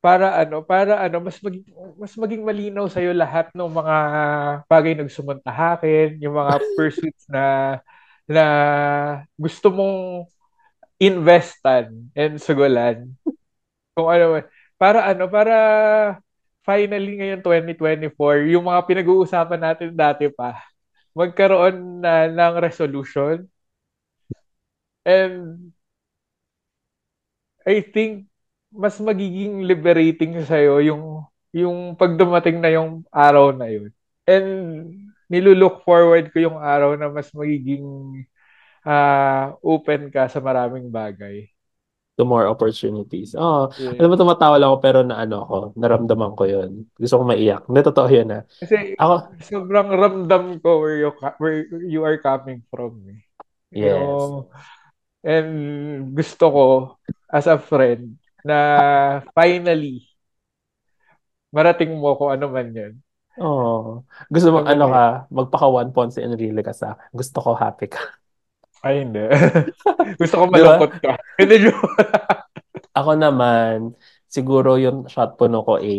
[0.00, 1.66] para ano, para ano, mas maging
[2.00, 3.96] mas maging malinaw sa lahat ng mga
[4.64, 7.44] bagay na gusto mong tahakin, yung mga pursuits na
[8.24, 8.44] na
[9.36, 10.26] gusto mong
[10.96, 13.12] investan and sugulan.
[13.92, 14.44] Kung ano man.
[14.76, 15.54] Para ano, para
[16.66, 20.60] finally ngayon 2024, yung mga pinag-uusapan natin dati pa,
[21.16, 23.46] magkaroon na ng resolution.
[25.06, 25.72] And
[27.66, 28.30] I think
[28.70, 31.02] mas magiging liberating sa'yo yung
[31.54, 33.90] yung pag dumating na yung araw na yun.
[34.28, 34.48] And
[35.30, 37.86] nilulook forward ko yung araw na mas magiging
[38.86, 41.48] ah, open ka sa maraming bagay.
[42.16, 43.36] To more opportunities.
[43.36, 44.08] Oh, alam Yes.
[44.08, 46.88] mo, tumatawa lang ako pero na ano ko, naramdaman ko yun.
[46.96, 47.68] Gusto ko maiyak.
[47.68, 48.42] Hindi, totoo yun ah.
[48.56, 49.14] Kasi Ako,
[49.44, 53.04] sobrang ramdam ko where you where you are coming from.
[53.12, 53.20] Eh.
[53.76, 53.92] yes.
[53.92, 54.48] Yung,
[55.20, 55.50] and
[56.16, 56.64] gusto ko
[57.28, 58.56] as a friend na
[59.36, 60.08] finally
[61.52, 62.94] marating mo kung ano man yun.
[63.36, 64.00] Oh,
[64.32, 67.06] gusto mo, Alam ano na ka, magpaka one Ponce Enrile ka sa akin.
[67.12, 68.00] Gusto ko happy ka.
[68.84, 69.24] Ay, hindi.
[70.20, 71.16] gusto ko malungkot ka.
[71.40, 71.70] Hindi.
[72.98, 73.92] Ako naman,
[74.28, 75.96] siguro yung shot puno ko A.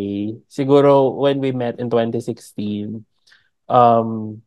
[0.50, 3.02] Siguro when we met in 2016,
[3.70, 4.42] um,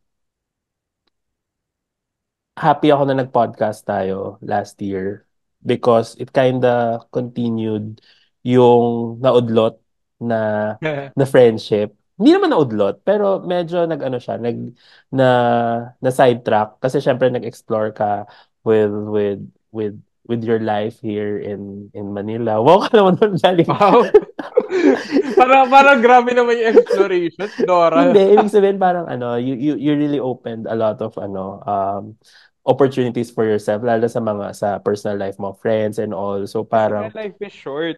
[2.59, 5.25] happy ako na nag-podcast tayo last year
[5.63, 8.03] because it kinda continued
[8.43, 9.79] yung naudlot
[10.21, 10.75] na
[11.17, 11.95] na friendship.
[12.21, 14.77] Hindi naman naudlot, pero medyo nag-ano siya, nag
[15.09, 15.27] na
[15.97, 18.29] na sidetrack kasi syempre nag-explore ka
[18.61, 19.41] with with
[19.73, 19.97] with
[20.29, 22.61] with your life here in in Manila.
[22.61, 23.65] Wow ka naman doon galing.
[23.65, 24.05] Wow.
[25.41, 28.05] parang, parang grabe naman yung exploration, Dora.
[28.05, 32.15] Hindi, ibig sabihin parang ano, you you you really opened a lot of ano um
[32.61, 36.45] opportunities for yourself lalo sa mga sa personal life mo, friends and all.
[36.45, 37.97] So parang life is short.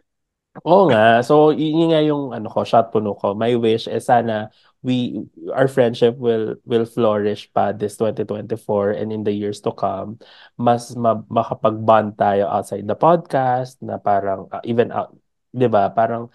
[0.62, 1.26] Oo nga.
[1.26, 3.34] So, yun nga yung ano ko, shot puno ko.
[3.34, 4.54] My wish is sana
[4.86, 10.22] we our friendship will will flourish pa this 2024 and in the years to come.
[10.54, 15.18] Mas ma- makapag-bond tayo outside the podcast na parang uh, even out,
[15.58, 15.90] 'di ba?
[15.90, 16.30] Parang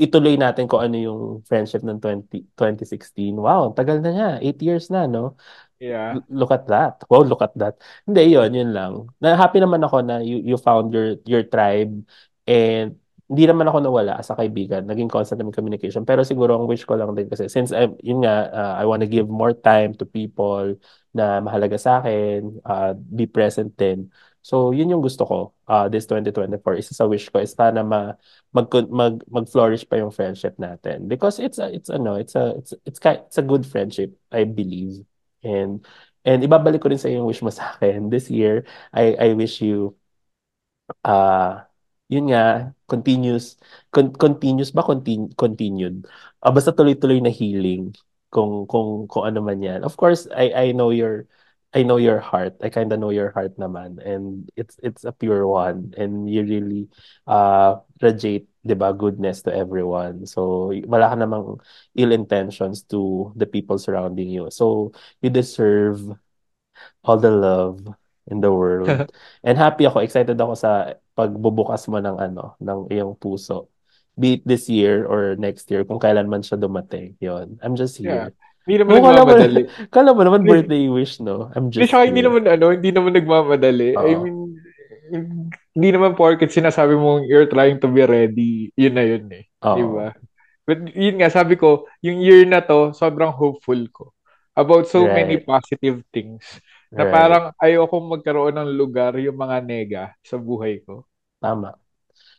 [0.00, 3.34] ituloy natin kung ano yung friendship ng 20, 2016.
[3.36, 4.30] Wow, tagal na niya.
[4.44, 5.36] Eight years na, no?
[5.80, 6.18] Yeah.
[6.20, 7.04] L- Look at that.
[7.10, 7.78] Wow, look at that.
[8.08, 9.12] Hindi, yun, yun lang.
[9.20, 11.92] Na happy naman ako na you, you found your your tribe
[12.48, 12.96] and
[13.28, 14.88] hindi naman ako nawala as a kaibigan.
[14.88, 16.02] Naging constant namin communication.
[16.08, 19.04] Pero siguro ang wish ko lang din kasi since I, yun nga, uh, I want
[19.04, 20.80] to give more time to people
[21.12, 24.08] na mahalaga sa akin, uh, be present din.
[24.40, 26.80] So, yun yung gusto ko uh, this 2024.
[26.80, 28.16] Isa sa wish ko is sana ma,
[28.48, 31.04] mag, mag, mag-flourish pa yung friendship natin.
[31.04, 35.04] Because it's a, it's ano, it's a, it's, it's, it's a good friendship, I believe.
[35.44, 35.84] And
[36.24, 38.10] and ibabalik ko rin sa yung wish mo sa akin.
[38.12, 39.96] This year, I I wish you
[41.04, 41.67] uh
[42.08, 43.60] yun nga, continuous
[43.92, 46.04] con- continuous ba continu- continued.
[46.40, 47.92] Ah, basta tuloy-tuloy na healing
[48.32, 49.80] kung kung kung ano man 'yan.
[49.84, 51.28] Of course, I I know your
[51.76, 52.56] I know your heart.
[52.64, 56.40] I kind of know your heart naman and it's it's a pure one and you
[56.44, 56.88] really
[57.28, 60.24] uh radiate 'di ba goodness to everyone.
[60.24, 61.60] So wala ka namang
[61.96, 64.48] ill intentions to the people surrounding you.
[64.48, 66.00] So you deserve
[67.04, 67.84] all the love
[68.28, 68.88] in the world.
[69.46, 73.66] And happy ako, excited ako sa pagbubukas mo ng ano, ng iyong puso.
[74.14, 77.18] Be it this year or next year, kung kailan man siya dumating.
[77.18, 77.58] Yon.
[77.58, 78.30] I'm just Yeah.
[78.30, 78.38] here.
[78.68, 79.62] Hindi naman No, nagmamadali.
[79.94, 81.50] kala mo naman birthday wish, no?
[81.56, 83.96] I'm just saka hindi naman ano, hindi naman nagmamadali.
[83.96, 84.20] I Oo.
[84.22, 84.38] mean,
[85.72, 89.48] hindi naman porket sinasabi mong you're trying to be ready, yun na yun eh.
[89.48, 89.96] Di Oo.
[89.96, 90.12] ba?
[90.68, 94.12] But yun nga, sabi ko, yung year na to, sobrang hopeful ko
[94.52, 95.46] about so many Right.
[95.48, 96.44] positive things
[96.96, 97.08] na Right.
[97.08, 101.04] parang ayokong magkaroon ng lugar yung mga nega sa buhay ko.
[101.40, 101.78] Tama.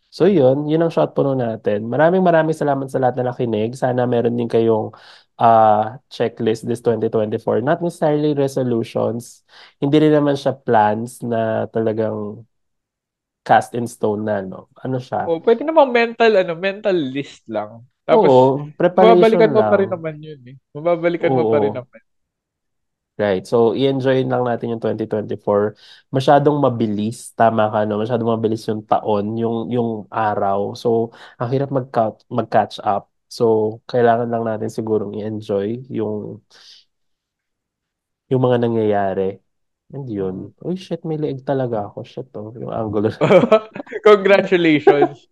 [0.09, 1.85] So yun, yun ang shot puno natin.
[1.89, 3.75] Maraming maraming salamat sa lahat na nakinig.
[3.77, 4.93] Sana meron din kayong
[5.39, 7.61] uh, checklist this 2024.
[7.61, 9.43] Not necessarily resolutions.
[9.81, 12.45] Hindi rin naman siya plans na talagang
[13.45, 14.69] cast in stone na, no?
[14.83, 15.21] Ano siya?
[15.27, 17.85] O, pwede namang mental, ano, mental list lang.
[18.07, 19.93] Tapos, Oo, preparation mababalikan mo pa rin lang.
[19.93, 20.55] naman yun eh.
[20.75, 21.79] Mababalikan mo pa rin Oo.
[21.79, 22.01] naman.
[23.19, 23.43] Right.
[23.43, 25.75] So, i-enjoy lang natin yung 2024.
[26.07, 27.35] Masyadong mabilis.
[27.35, 27.99] Tama ka, no?
[27.99, 30.71] Masyadong mabilis yung taon, yung, yung araw.
[30.71, 33.11] So, ang hirap mag-catch, mag-catch up.
[33.27, 36.39] So, kailangan lang natin sigurong i-enjoy yung,
[38.31, 39.43] yung mga nangyayari.
[39.91, 40.55] And yun.
[40.63, 42.07] Uy, shit, may leeg talaga ako.
[42.07, 42.55] Shit, oh.
[42.55, 43.11] Yung angular.
[44.07, 45.27] Congratulations.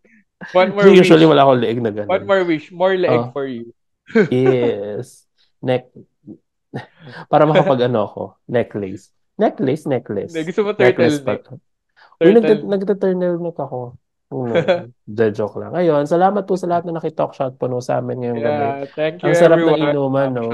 [0.51, 1.31] One more usually wish.
[1.31, 2.09] wala akong leeg na ganun.
[2.11, 2.67] One more wish.
[2.67, 3.31] More leg Oh.
[3.31, 3.71] for you.
[4.27, 5.23] Yes.
[5.63, 5.87] Neck.
[7.31, 8.21] Para makapag ano ako.
[8.45, 9.11] Necklace.
[9.35, 10.33] Necklace, necklace.
[10.33, 11.43] Hindi, gusto mo Necklace turtleneck.
[11.45, 11.53] pa.
[12.17, 12.35] Uy, Turtle.
[12.35, 13.79] nagta- nagta-turtleneck ako.
[14.27, 14.51] No,
[15.07, 15.71] de joke lang.
[15.71, 18.59] Ngayon, salamat po sa lahat na nakitalk shot puno sa amin ngayong gabi.
[18.59, 19.79] Yeah, thank you Ang sarap everyone.
[19.79, 20.49] ng inuman, no?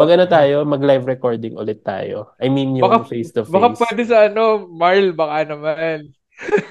[0.00, 2.32] Mag-ano tayo, mag-live recording ulit tayo.
[2.40, 3.52] I mean, yung Baka- face-to-face.
[3.52, 6.16] Baka pwede sa ano, Marl, baka naman.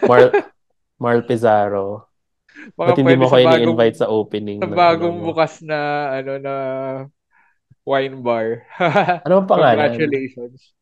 [0.01, 0.33] Marl,
[1.03, 2.09] Marl Pizarro.
[2.73, 4.59] Baka Ba't hindi mo sa kayo bagong, ni-invite sa opening?
[4.59, 5.27] sa ng bagong ano mo?
[5.29, 5.77] bukas na,
[6.17, 6.53] ano, na
[7.89, 8.69] wine bar.
[9.25, 9.97] Ano ang pangalan?
[9.97, 10.77] Congratulations.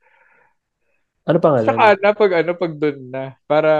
[1.24, 1.68] Ano pangalan?
[1.68, 3.72] Saka na pag ano, pag dun na, para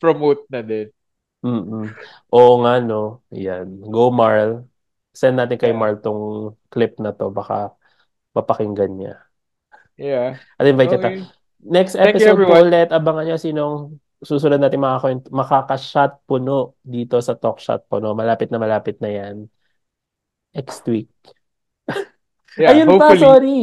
[0.00, 0.88] promote na din.
[1.44, 1.92] Mm-mm.
[2.32, 3.20] Oo nga, no?
[3.28, 3.84] Yan.
[3.84, 4.64] Go, Marl.
[5.12, 5.80] Send natin kay Yeah.
[5.80, 7.28] Marl tong clip na to.
[7.28, 7.76] Baka
[8.32, 9.14] mapakinggan niya.
[10.00, 10.40] Yeah.
[10.56, 11.08] At invite kita.
[11.12, 11.24] Okay.
[11.64, 12.88] Next Thank you, episode po ulit.
[12.92, 18.16] Abangan nyo sinong susunod natin makaka- makaka-shot puno dito sa Talk Shot Puno.
[18.16, 19.48] Malapit na malapit na yan.
[20.56, 21.12] Next week.
[22.54, 23.18] Yeah, Ayun pa, hopefully.
[23.18, 23.58] sorry.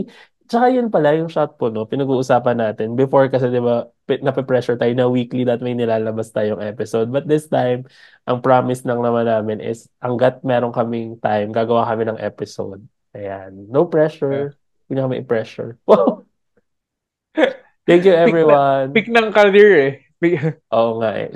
[0.51, 2.99] Tsaka yun pala, yung shot puno, pinag-uusapan natin.
[2.99, 7.07] Before kasi, di ba, nape-pressure tayo na weekly that may nilalabas tayong episode.
[7.07, 7.87] But this time,
[8.27, 12.83] ang promise lang naman namin is, hanggat meron kaming time, gagawa kami ng episode.
[13.15, 13.71] Ayan.
[13.71, 14.59] No pressure.
[14.85, 15.79] Hindi na kami i-pressure.
[17.87, 18.91] Thank you, everyone.
[18.91, 19.91] Pick ng career eh.
[20.19, 21.31] Pick- Oo nga eh.